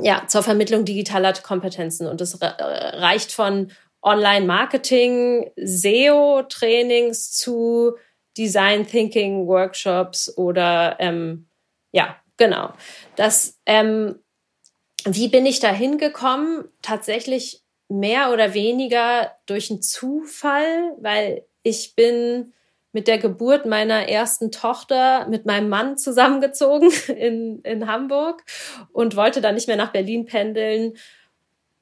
[0.00, 2.06] ja, zur Vermittlung digitaler Kompetenzen.
[2.06, 3.70] Und das reicht von
[4.02, 7.96] Online-Marketing, SEO-Trainings zu
[8.38, 11.48] Design Thinking Workshops oder ähm,
[11.92, 12.72] ja, genau.
[13.16, 14.20] Das, ähm,
[15.04, 16.64] wie bin ich da hingekommen?
[16.82, 22.52] Tatsächlich mehr oder weniger durch einen Zufall, weil ich bin
[22.92, 28.42] mit der Geburt meiner ersten Tochter mit meinem Mann zusammengezogen in, in Hamburg
[28.92, 30.94] und wollte dann nicht mehr nach Berlin pendeln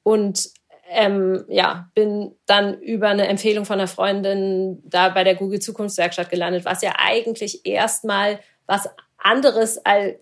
[0.03, 0.51] und
[0.91, 6.31] ähm, ja, bin dann über eine Empfehlung von einer Freundin da bei der Google Zukunftswerkstatt
[6.31, 8.89] gelandet, was ja eigentlich erstmal was
[9.29, 9.81] anderes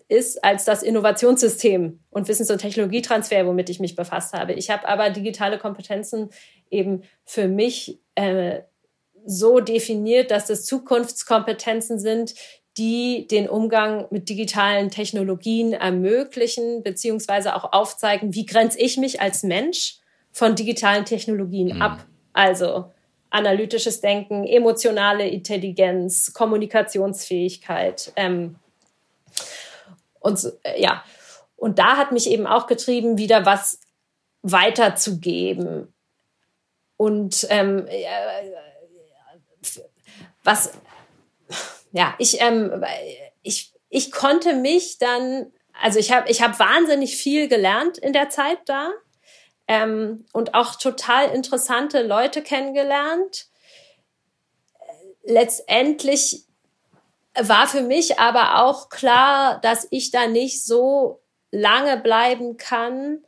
[0.09, 4.53] ist als das Innovationssystem und Wissens- und Technologietransfer, womit ich mich befasst habe.
[4.53, 6.29] Ich habe aber digitale Kompetenzen
[6.69, 8.61] eben für mich äh,
[9.25, 12.33] so definiert, dass es Zukunftskompetenzen sind,
[12.77, 19.43] die den Umgang mit digitalen Technologien ermöglichen, beziehungsweise auch aufzeigen, wie grenze ich mich als
[19.43, 19.99] Mensch
[20.31, 21.81] von digitalen Technologien mhm.
[21.81, 22.05] ab.
[22.33, 22.91] Also
[23.29, 28.11] analytisches Denken, emotionale Intelligenz, Kommunikationsfähigkeit.
[28.15, 28.57] Ähm,
[30.27, 31.03] und äh, ja,
[31.55, 33.79] und da hat mich eben auch getrieben, wieder was
[34.41, 35.93] weiterzugeben.
[36.97, 38.05] Und ähm, äh,
[40.43, 40.73] was,
[41.93, 42.83] ja, ich, ähm,
[43.41, 45.51] ich, ich konnte mich dann,
[45.81, 48.91] also ich habe ich hab wahnsinnig viel gelernt in der Zeit da
[49.67, 53.47] ähm, und auch total interessante Leute kennengelernt.
[55.23, 56.46] Letztendlich
[57.41, 61.21] war für mich aber auch klar, dass ich da nicht so
[61.51, 63.19] lange bleiben kann,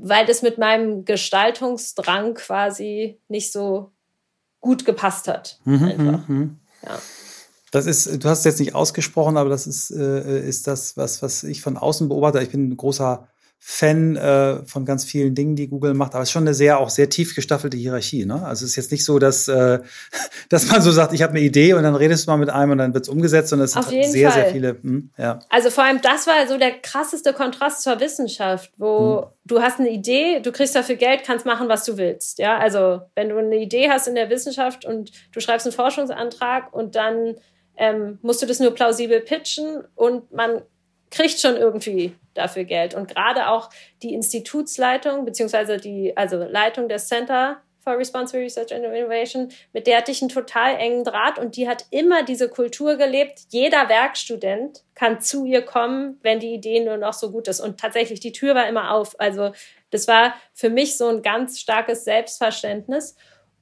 [0.00, 3.92] weil das mit meinem Gestaltungsdrang quasi nicht so
[4.60, 5.58] gut gepasst hat.
[5.64, 6.24] Mhm.
[6.26, 6.60] Mhm.
[6.82, 6.98] Ja.
[7.70, 11.22] Das ist, du hast es jetzt nicht ausgesprochen, aber das ist, äh, ist das, was,
[11.22, 12.40] was ich von außen beobachte.
[12.40, 13.28] Ich bin ein großer
[13.66, 16.78] Fan äh, von ganz vielen Dingen, die Google macht, aber es ist schon eine sehr
[16.78, 18.26] auch sehr tief gestaffelte Hierarchie.
[18.26, 18.34] Ne?
[18.44, 19.78] Also es ist jetzt nicht so, dass, äh,
[20.50, 22.72] dass man so sagt, ich habe eine Idee und dann redest du mal mit einem
[22.72, 24.42] und dann wird es umgesetzt, sondern es Auf sind sehr, Fall.
[24.42, 24.76] sehr viele.
[24.82, 25.38] Hm, ja.
[25.48, 29.26] Also vor allem, das war so der krasseste Kontrast zur Wissenschaft, wo Hm.
[29.46, 32.38] du hast eine Idee, du kriegst dafür Geld, kannst machen, was du willst.
[32.38, 36.70] Ja, also wenn du eine Idee hast in der Wissenschaft und du schreibst einen Forschungsantrag
[36.74, 37.36] und dann
[37.78, 40.60] ähm, musst du das nur plausibel pitchen und man
[41.10, 42.94] kriegt schon irgendwie dafür Geld.
[42.94, 43.70] Und gerade auch
[44.02, 49.98] die Institutsleitung, beziehungsweise die, also Leitung des Center for Responsible Research and Innovation, mit der
[49.98, 53.40] hatte ich einen total engen Draht und die hat immer diese Kultur gelebt.
[53.50, 57.60] Jeder Werkstudent kann zu ihr kommen, wenn die Idee nur noch so gut ist.
[57.60, 59.20] Und tatsächlich, die Tür war immer auf.
[59.20, 59.52] Also
[59.90, 63.14] das war für mich so ein ganz starkes Selbstverständnis.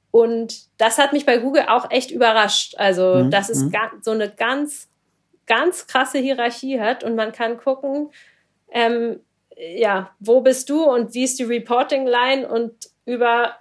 [0.09, 2.75] Und das hat mich bei Google auch echt überrascht.
[2.77, 3.73] Also, Mhm, dass es mhm.
[4.01, 4.87] so eine ganz,
[5.45, 8.09] ganz krasse Hierarchie hat und man kann gucken,
[8.71, 9.19] ähm,
[9.57, 12.73] ja, wo bist du und wie ist die Reporting-Line und
[13.05, 13.55] über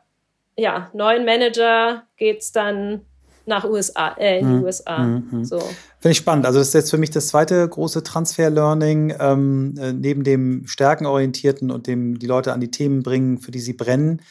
[0.56, 3.02] ja, neuen Manager geht's dann
[3.46, 4.98] nach USA, äh, in die Mhm, USA.
[4.98, 5.44] mhm.
[5.44, 5.58] So.
[5.58, 6.46] Finde ich spannend.
[6.46, 11.70] Also das ist jetzt für mich das zweite große Transfer-Learning, ähm, äh, neben dem stärkenorientierten
[11.70, 14.22] und dem die Leute an die Themen bringen, für die sie brennen,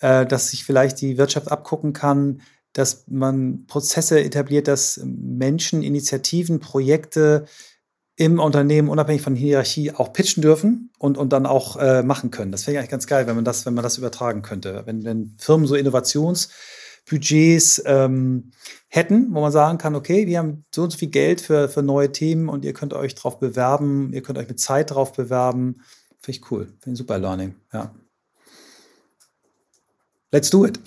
[0.00, 2.40] äh, dass sich vielleicht die Wirtschaft abgucken kann,
[2.74, 7.46] dass man Prozesse etabliert, dass Menschen, Initiativen, Projekte
[8.16, 12.52] im Unternehmen unabhängig von Hierarchie auch pitchen dürfen und, und dann auch äh, machen können.
[12.52, 14.82] Das wäre eigentlich ganz geil, wenn man das, wenn man das übertragen könnte.
[14.86, 18.52] Wenn, wenn Firmen so Innovationsbudgets ähm,
[18.88, 21.82] hätten, wo man sagen kann, okay, wir haben so und so viel Geld für, für
[21.82, 25.82] neue Themen und ihr könnt euch drauf bewerben, ihr könnt euch mit Zeit drauf bewerben.
[26.20, 26.66] Finde ich cool.
[26.80, 27.92] Finde ich super Learning, ja.
[30.34, 30.80] Let's do it.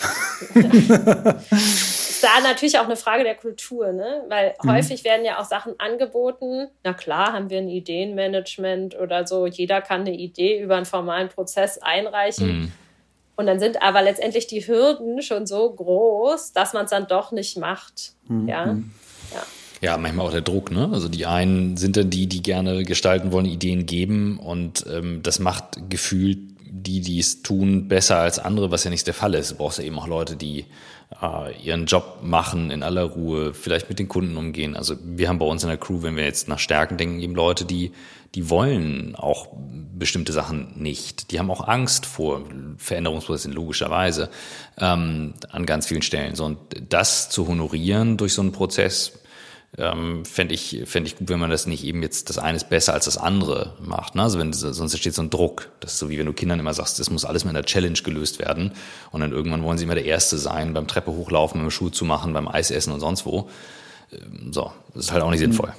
[1.51, 4.23] Ist da natürlich auch eine Frage der Kultur, ne?
[4.27, 4.71] Weil Mhm.
[4.73, 6.67] häufig werden ja auch Sachen angeboten.
[6.83, 9.47] Na klar, haben wir ein Ideenmanagement oder so.
[9.47, 12.47] Jeder kann eine Idee über einen formalen Prozess einreichen.
[12.63, 12.71] Mhm.
[13.37, 17.31] Und dann sind aber letztendlich die Hürden schon so groß, dass man es dann doch
[17.31, 18.15] nicht macht.
[18.27, 18.49] Mhm.
[18.49, 18.75] Ja.
[19.79, 20.89] Ja, manchmal auch der Druck, ne?
[20.91, 25.39] Also die einen sind dann die, die gerne gestalten wollen, Ideen geben und ähm, das
[25.39, 26.39] macht gefühlt
[26.87, 29.51] die, die es tun, besser als andere, was ja nicht der Fall ist.
[29.51, 30.65] Du brauchst ja eben auch Leute, die
[31.21, 34.75] äh, ihren Job machen in aller Ruhe, vielleicht mit den Kunden umgehen.
[34.75, 37.35] Also wir haben bei uns in der Crew, wenn wir jetzt nach Stärken denken, eben
[37.35, 37.91] Leute, die
[38.35, 39.47] die wollen auch
[39.97, 41.31] bestimmte Sachen nicht.
[41.31, 42.43] Die haben auch Angst vor
[42.77, 44.29] Veränderungsprozessen, logischerweise,
[44.77, 46.35] ähm, an ganz vielen Stellen.
[46.35, 46.59] So, und
[46.89, 49.19] das zu honorieren durch so einen Prozess,
[49.77, 52.69] ähm, fände ich, fänd ich gut, wenn man das nicht eben jetzt das eine ist
[52.69, 54.15] besser als das andere macht.
[54.15, 54.23] Ne?
[54.23, 55.69] Also wenn sonst entsteht so ein Druck.
[55.79, 57.99] Das ist so wie wenn du Kindern immer sagst, das muss alles mit einer Challenge
[58.01, 58.71] gelöst werden.
[59.11, 62.05] Und dann irgendwann wollen sie immer der Erste sein, beim Treppe hochlaufen, beim Schuh zu
[62.05, 63.49] machen, beim Eis essen und sonst wo.
[64.11, 65.73] Ähm, So, das ist halt auch nicht sinnvoll.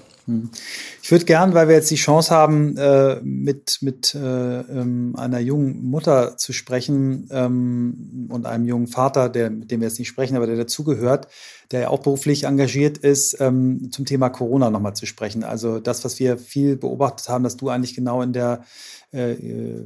[1.03, 5.39] Ich würde gern, weil wir jetzt die Chance haben, äh, mit, mit äh, ähm, einer
[5.39, 10.09] jungen Mutter zu sprechen ähm, und einem jungen Vater, der, mit dem wir jetzt nicht
[10.09, 11.29] sprechen, aber der dazugehört,
[11.71, 15.45] der ja auch beruflich engagiert ist, ähm, zum Thema Corona nochmal zu sprechen.
[15.45, 18.65] Also das, was wir viel beobachtet haben, dass du eigentlich genau in der,
[19.13, 19.35] äh,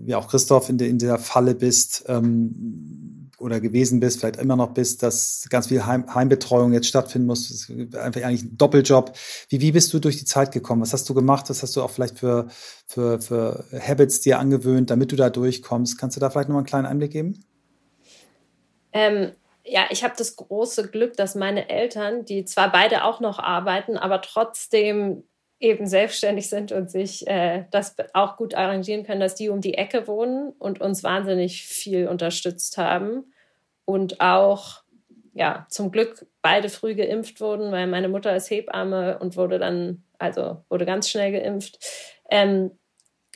[0.05, 4.57] wie auch Christoph, in, der in der Falle bist, ähm, oder gewesen bist, vielleicht immer
[4.57, 7.49] noch bist, dass ganz viel Heim, Heimbetreuung jetzt stattfinden muss.
[7.49, 9.13] Das ist einfach eigentlich ein Doppeljob.
[9.49, 10.81] Wie, wie bist du durch die Zeit gekommen?
[10.81, 11.51] Was hast du gemacht?
[11.51, 12.49] Was hast du auch vielleicht für,
[12.87, 15.99] für, für Habits dir angewöhnt, damit du da durchkommst?
[15.99, 17.45] Kannst du da vielleicht noch einen kleinen Einblick geben?
[18.93, 19.33] Ähm,
[19.65, 23.97] ja, ich habe das große Glück, dass meine Eltern, die zwar beide auch noch arbeiten,
[23.97, 25.25] aber trotzdem
[25.63, 29.75] eben selbstständig sind und sich äh, das auch gut arrangieren können, dass die um die
[29.75, 33.32] Ecke wohnen und uns wahnsinnig viel unterstützt haben
[33.85, 34.83] und auch
[35.35, 40.05] ja zum Glück beide früh geimpft wurden, weil meine Mutter ist Hebamme und wurde dann
[40.23, 41.79] also wurde ganz schnell geimpft.
[42.31, 42.71] Ähm,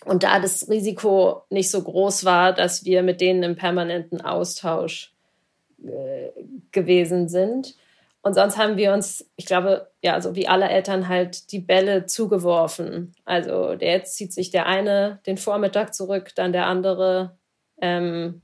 [0.05, 5.13] und da das Risiko nicht so groß war, dass wir mit denen im permanenten Austausch
[5.83, 6.31] äh,
[6.71, 7.75] gewesen sind.
[8.23, 12.07] Und sonst haben wir uns, ich glaube, ja, so wie alle Eltern halt die Bälle
[12.07, 13.15] zugeworfen.
[13.25, 17.37] Also der jetzt zieht sich der eine den Vormittag zurück, dann der andere.
[17.81, 18.43] Ähm,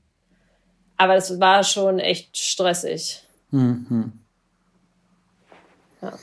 [1.03, 3.23] aber es war schon echt stressig.
[3.51, 4.13] Mhm.
[6.01, 6.13] Ja.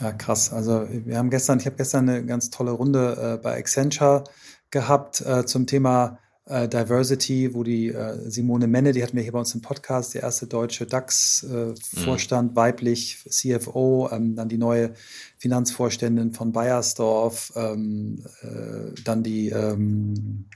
[0.00, 0.52] ja, krass.
[0.52, 4.24] Also wir haben gestern, ich habe gestern eine ganz tolle Runde äh, bei Accenture
[4.70, 9.32] gehabt äh, zum Thema äh, Diversity, wo die äh, Simone Menne, die hatten wir hier
[9.32, 12.56] bei uns im Podcast, die erste deutsche DAX-Vorstand, mhm.
[12.56, 14.94] weiblich, CFO, ähm, dann die neue
[15.38, 20.46] Finanzvorständin von Bayersdorf, ähm, äh, dann die ähm,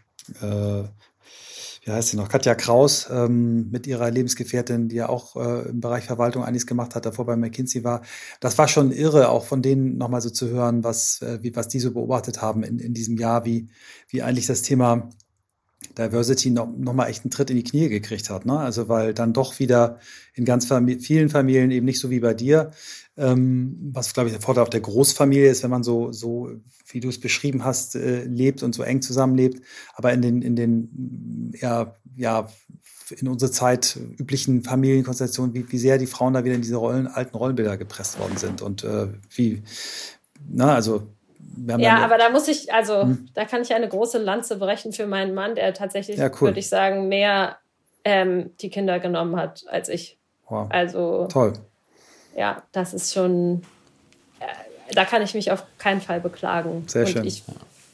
[0.41, 0.85] äh,
[1.83, 5.81] wie heißt sie noch, Katja Kraus ähm, mit ihrer Lebensgefährtin, die ja auch äh, im
[5.81, 8.03] Bereich Verwaltung einiges gemacht hat, davor bei McKinsey war.
[8.39, 11.67] Das war schon irre, auch von denen nochmal so zu hören, was, äh, wie, was
[11.67, 13.69] die so beobachtet haben in, in diesem Jahr, wie,
[14.09, 15.11] wie eigentlich das Thema
[15.99, 18.47] Diversity noch, noch mal echt einen Tritt in die Knie gekriegt hat.
[18.47, 18.59] Ne?
[18.59, 19.99] Also weil dann doch wieder
[20.35, 22.73] in ganz Famili vielen Familien eben nicht so wie bei dir,
[23.17, 26.51] ähm, was glaube ich der Vorteil auch der Großfamilie ist, wenn man so so
[26.89, 29.63] wie du es beschrieben hast äh, lebt und so eng zusammenlebt,
[29.95, 32.49] aber in den in den ja ja
[33.21, 37.07] in unsere Zeit üblichen Familienkonstellationen, wie, wie sehr die Frauen da wieder in diese Rollen,
[37.07, 39.63] alten Rollenbilder gepresst worden sind und äh, wie,
[40.49, 41.09] na, also
[41.79, 43.29] ja, aber da muss ich, also hm.
[43.35, 46.41] da kann ich eine große Lanze brechen für meinen Mann, der tatsächlich, ja, cool.
[46.49, 47.57] würde ich sagen, mehr
[48.05, 50.19] ähm, die Kinder genommen hat als ich.
[50.49, 50.67] Wow.
[50.71, 51.55] Also toll.
[52.37, 53.63] Ja, das ist schon,
[54.41, 56.85] äh, da kann ich mich auf keinen Fall beklagen.
[56.87, 57.25] Sehr Und schön.
[57.25, 57.45] Ich,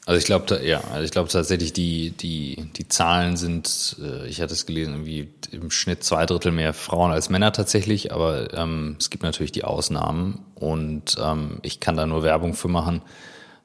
[0.05, 4.41] also ich glaube, ja, also ich glaube tatsächlich, die, die, die Zahlen sind, äh, ich
[4.41, 8.95] hatte es gelesen, irgendwie im Schnitt zwei Drittel mehr Frauen als Männer tatsächlich, aber ähm,
[8.99, 13.01] es gibt natürlich die Ausnahmen und ähm, ich kann da nur Werbung für machen.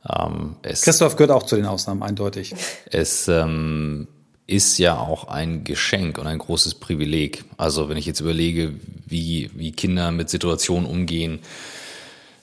[0.09, 2.55] Ähm, Christoph gehört auch zu den Ausnahmen, eindeutig.
[2.91, 4.07] Es ähm,
[4.47, 7.45] ist ja auch ein Geschenk und ein großes Privileg.
[7.57, 8.75] Also wenn ich jetzt überlege,
[9.07, 11.41] wie, wie Kinder mit Situationen umgehen,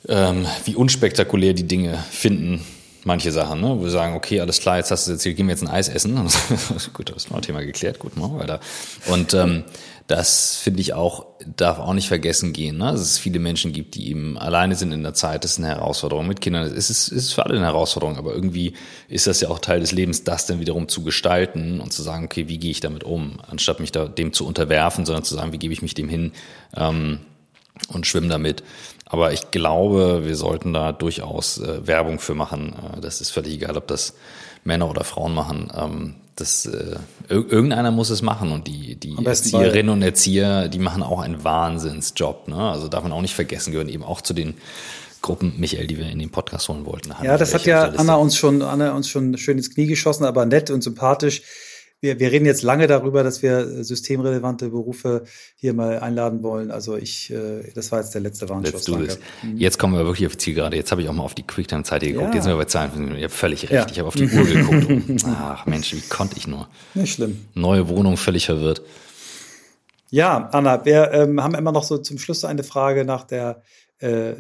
[0.07, 2.65] ähm, wie unspektakulär die Dinge finden,
[3.03, 3.75] manche Sachen, ne?
[3.77, 5.69] wo wir sagen, okay, alles klar, jetzt hast du jetzt hier, gehen wir jetzt ein
[5.69, 6.15] Eis essen.
[6.93, 8.59] gut, das ist mal Thema geklärt, gut, machen wir weiter.
[9.07, 9.63] Und ähm,
[10.11, 12.91] das finde ich auch, darf auch nicht vergessen gehen, ne?
[12.91, 15.45] dass es viele Menschen gibt, die eben alleine sind in der Zeit.
[15.45, 16.65] Das ist eine Herausforderung mit Kindern.
[16.65, 18.73] Es ist, es ist für alle eine Herausforderung, aber irgendwie
[19.07, 22.25] ist das ja auch Teil des Lebens, das dann wiederum zu gestalten und zu sagen,
[22.25, 25.53] okay, wie gehe ich damit um, anstatt mich da dem zu unterwerfen, sondern zu sagen,
[25.53, 26.33] wie gebe ich mich dem hin
[26.75, 27.19] ähm,
[27.87, 28.63] und schwimme damit.
[29.05, 32.75] Aber ich glaube, wir sollten da durchaus äh, Werbung für machen.
[32.97, 34.13] Äh, das ist völlig egal, ob das
[34.65, 35.71] Männer oder Frauen machen.
[35.73, 41.03] Ähm, das, äh, irgendeiner muss es machen und die, die Erzieherinnen und Erzieher, die machen
[41.03, 42.47] auch einen Wahnsinnsjob.
[42.47, 42.57] Ne?
[42.57, 44.55] Also darf man auch nicht vergessen, gehören eben auch zu den
[45.21, 47.13] Gruppen, Michael, die wir in den Podcast holen wollten.
[47.23, 50.45] Ja, das hat ja Anna uns schon, Anna uns schon schön ins Knie geschossen, aber
[50.45, 51.43] nett und sympathisch
[52.01, 55.23] wir, wir reden jetzt lange darüber, dass wir äh, systemrelevante Berufe
[55.55, 56.71] hier mal einladen wollen.
[56.71, 58.87] Also ich, äh, das war jetzt der letzte Warnschuss.
[58.87, 59.57] Mhm.
[59.57, 60.75] Jetzt kommen wir wirklich auf Zielgerade.
[60.75, 62.29] Jetzt habe ich auch mal auf die Quicktime-Seite geguckt.
[62.29, 62.33] Ja.
[62.33, 63.15] Jetzt sind wir bei Zahlen.
[63.15, 63.71] Ihr habt völlig recht.
[63.71, 63.87] Ja.
[63.89, 65.25] Ich habe auf die Uhr geguckt.
[65.27, 66.67] Ach Mensch, wie konnte ich nur?
[66.95, 67.45] Nicht schlimm.
[67.53, 68.81] Neue Wohnung, völlig verwirrt.
[70.09, 73.61] Ja, Anna, wir ähm, haben immer noch so zum Schluss eine Frage nach der
[74.01, 74.31] äh,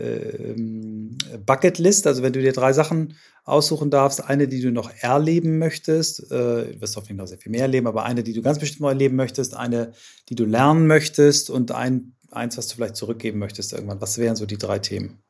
[0.51, 2.07] ähm, Bucketlist.
[2.07, 6.73] Also wenn du dir drei Sachen aussuchen darfst, eine, die du noch erleben möchtest, äh,
[6.73, 8.89] du wirst jeden Fall sehr viel mehr erleben, aber eine, die du ganz bestimmt noch
[8.89, 9.93] erleben möchtest, eine,
[10.29, 14.01] die du lernen möchtest und ein, eins, was du vielleicht zurückgeben möchtest irgendwann.
[14.01, 15.21] Was wären so die drei Themen?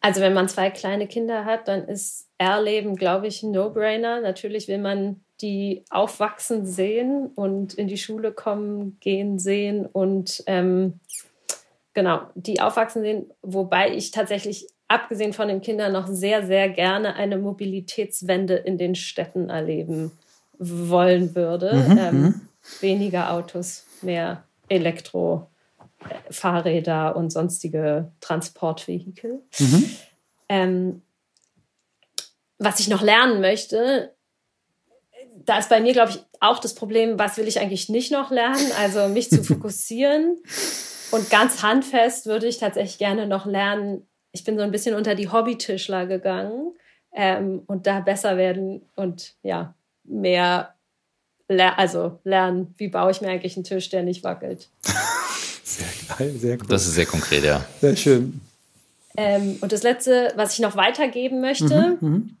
[0.00, 4.20] Also wenn man zwei kleine Kinder hat, dann ist Erleben, glaube ich, ein No-Brainer.
[4.20, 11.00] Natürlich will man die aufwachsen sehen und in die Schule kommen, gehen sehen und ähm,
[11.94, 17.14] genau, die aufwachsen sehen, wobei ich tatsächlich abgesehen von den Kindern noch sehr, sehr gerne
[17.14, 20.12] eine Mobilitätswende in den Städten erleben
[20.58, 21.74] wollen würde.
[21.74, 22.40] Mhm, ähm, mhm.
[22.80, 25.48] weniger Autos, mehr Elektro.
[26.30, 29.40] Fahrräder und sonstige Transportvehikel.
[29.58, 29.96] Mhm.
[30.48, 31.02] Ähm,
[32.58, 34.14] was ich noch lernen möchte,
[35.44, 38.30] da ist bei mir, glaube ich, auch das Problem, was will ich eigentlich nicht noch
[38.30, 38.70] lernen?
[38.78, 40.38] Also mich zu fokussieren.
[41.12, 45.14] Und ganz handfest würde ich tatsächlich gerne noch lernen, ich bin so ein bisschen unter
[45.14, 46.72] die Hobbytischler gegangen
[47.14, 50.74] ähm, und da besser werden und ja, mehr
[51.48, 54.70] ler also lernen, wie baue ich mir eigentlich einen Tisch, der nicht wackelt.
[55.64, 55.86] sehr
[56.16, 56.66] geil, sehr cool.
[56.68, 57.62] Das ist sehr konkret, ja.
[57.82, 58.40] Sehr schön.
[59.14, 62.36] Ähm, und das Letzte, was ich noch weitergeben möchte, mhm, mhm.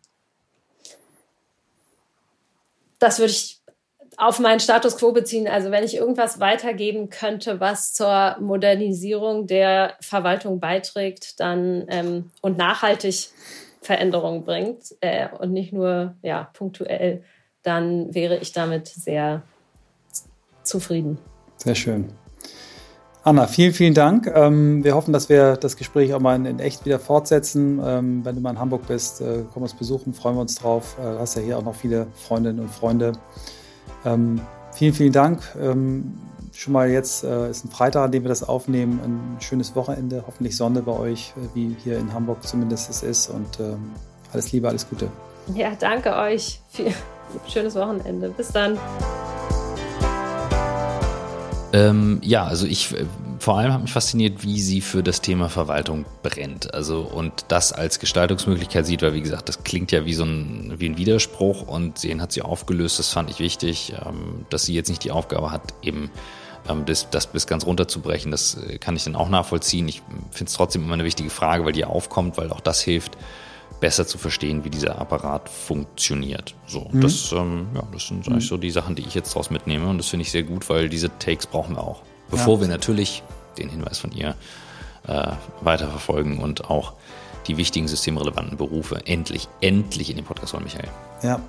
[2.98, 3.61] das würde ich
[4.16, 5.48] auf meinen Status quo beziehen.
[5.48, 12.58] Also wenn ich irgendwas weitergeben könnte, was zur Modernisierung der Verwaltung beiträgt, dann ähm, und
[12.58, 13.30] nachhaltig
[13.80, 17.24] Veränderungen bringt äh, und nicht nur ja punktuell,
[17.62, 19.42] dann wäre ich damit sehr
[20.62, 21.18] zufrieden.
[21.56, 22.12] Sehr schön.
[23.24, 24.26] Anna, vielen, vielen Dank.
[24.34, 27.80] Ähm, wir hoffen, dass wir das Gespräch auch mal in, echt wieder fortsetzen.
[27.84, 30.96] Ähm, wenn du mal in Hamburg bist, äh, komm uns besuchen, freuen wir uns drauf.
[30.98, 33.12] Äh, du hast ja hier auch noch viele Freundinnen und Freunde.
[34.04, 34.40] Ähm,
[34.74, 35.42] vielen, vielen Dank.
[35.60, 36.18] Ähm,
[36.52, 39.00] schon mal jetzt äh, ist ein Freitag, an dem wir das aufnehmen.
[39.02, 43.28] Ein schönes Wochenende, hoffentlich Sonne bei euch, äh, wie hier in Hamburg zumindest es ist.
[43.28, 43.92] Und ähm,
[44.32, 45.08] alles Liebe, alles Gute.
[45.54, 46.60] Ja, danke euch.
[46.68, 46.92] Viel,
[47.48, 48.30] schönes Wochenende.
[48.30, 48.78] Bis dann.
[51.72, 53.06] Ähm, ja, also ich äh,
[53.42, 56.72] vor allem hat mich fasziniert, wie sie für das Thema Verwaltung brennt.
[56.74, 60.74] Also und das als Gestaltungsmöglichkeit sieht, weil wie gesagt, das klingt ja wie so ein,
[60.76, 63.00] wie ein Widerspruch und den hat sie aufgelöst.
[63.00, 66.08] Das fand ich wichtig, ähm, dass sie jetzt nicht die Aufgabe hat, eben
[66.68, 68.30] ähm, das, das bis ganz runterzubrechen.
[68.30, 69.88] Das äh, kann ich dann auch nachvollziehen.
[69.88, 73.18] Ich finde es trotzdem immer eine wichtige Frage, weil die aufkommt, weil auch das hilft
[73.80, 76.54] besser zu verstehen, wie dieser Apparat funktioniert.
[76.68, 77.00] So, mhm.
[77.00, 79.98] das, ähm, ja, das sind eigentlich so die Sachen, die ich jetzt daraus mitnehme und
[79.98, 82.02] das finde ich sehr gut, weil diese Takes brauchen wir auch.
[82.32, 82.62] Bevor ja.
[82.62, 83.22] wir natürlich
[83.58, 84.34] den Hinweis von ihr
[85.06, 85.28] äh,
[85.60, 86.94] weiterverfolgen und auch
[87.46, 90.88] die wichtigen systemrelevanten Berufe endlich, endlich in den Podcast holen, Michael.
[91.22, 91.40] Ja,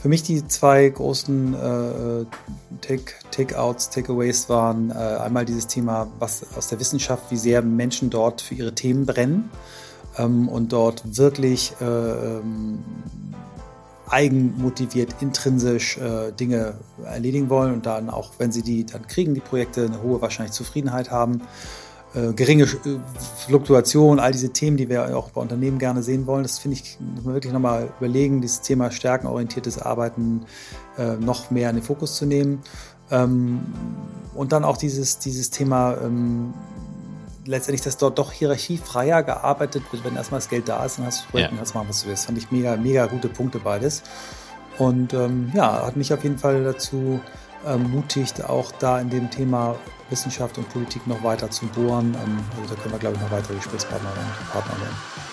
[0.00, 2.24] für mich die zwei großen äh,
[2.80, 8.10] Take, Takeouts, Takeaways waren äh, einmal dieses Thema, was aus der Wissenschaft, wie sehr Menschen
[8.10, 9.50] dort für ihre Themen brennen
[10.18, 12.78] ähm, und dort wirklich äh, ähm,
[14.10, 19.40] eigenmotiviert, intrinsisch äh, Dinge erledigen wollen und dann auch, wenn sie die dann kriegen, die
[19.40, 21.42] Projekte, eine hohe wahrscheinlich Zufriedenheit haben
[22.14, 22.98] äh, geringe äh,
[23.46, 26.42] Fluktuation, all diese Themen, die wir auch bei Unternehmen gerne sehen wollen.
[26.42, 30.42] Das finde ich, muss man wirklich nochmal überlegen, dieses Thema stärkenorientiertes Arbeiten
[30.98, 32.62] äh, noch mehr in den Fokus zu nehmen.
[33.12, 33.60] Ähm,
[34.34, 36.52] und dann auch dieses, dieses Thema, ähm,
[37.50, 41.24] letztendlich, dass dort doch hierarchiefreier gearbeitet wird, wenn erstmal das Geld da ist, dann hast
[41.24, 41.56] du Projekte, ja.
[41.58, 42.26] kannst machen, was du willst.
[42.26, 44.02] Fand ich mega, mega gute Punkte beides.
[44.78, 47.20] Und ähm, ja, hat mich auf jeden Fall dazu
[47.64, 49.76] ermutigt, auch da in dem Thema
[50.08, 52.16] Wissenschaft und Politik noch weiter zu bohren.
[52.24, 55.29] Ähm, also da können wir, glaube ich, noch weitere Gesprächspartner und Partner werden.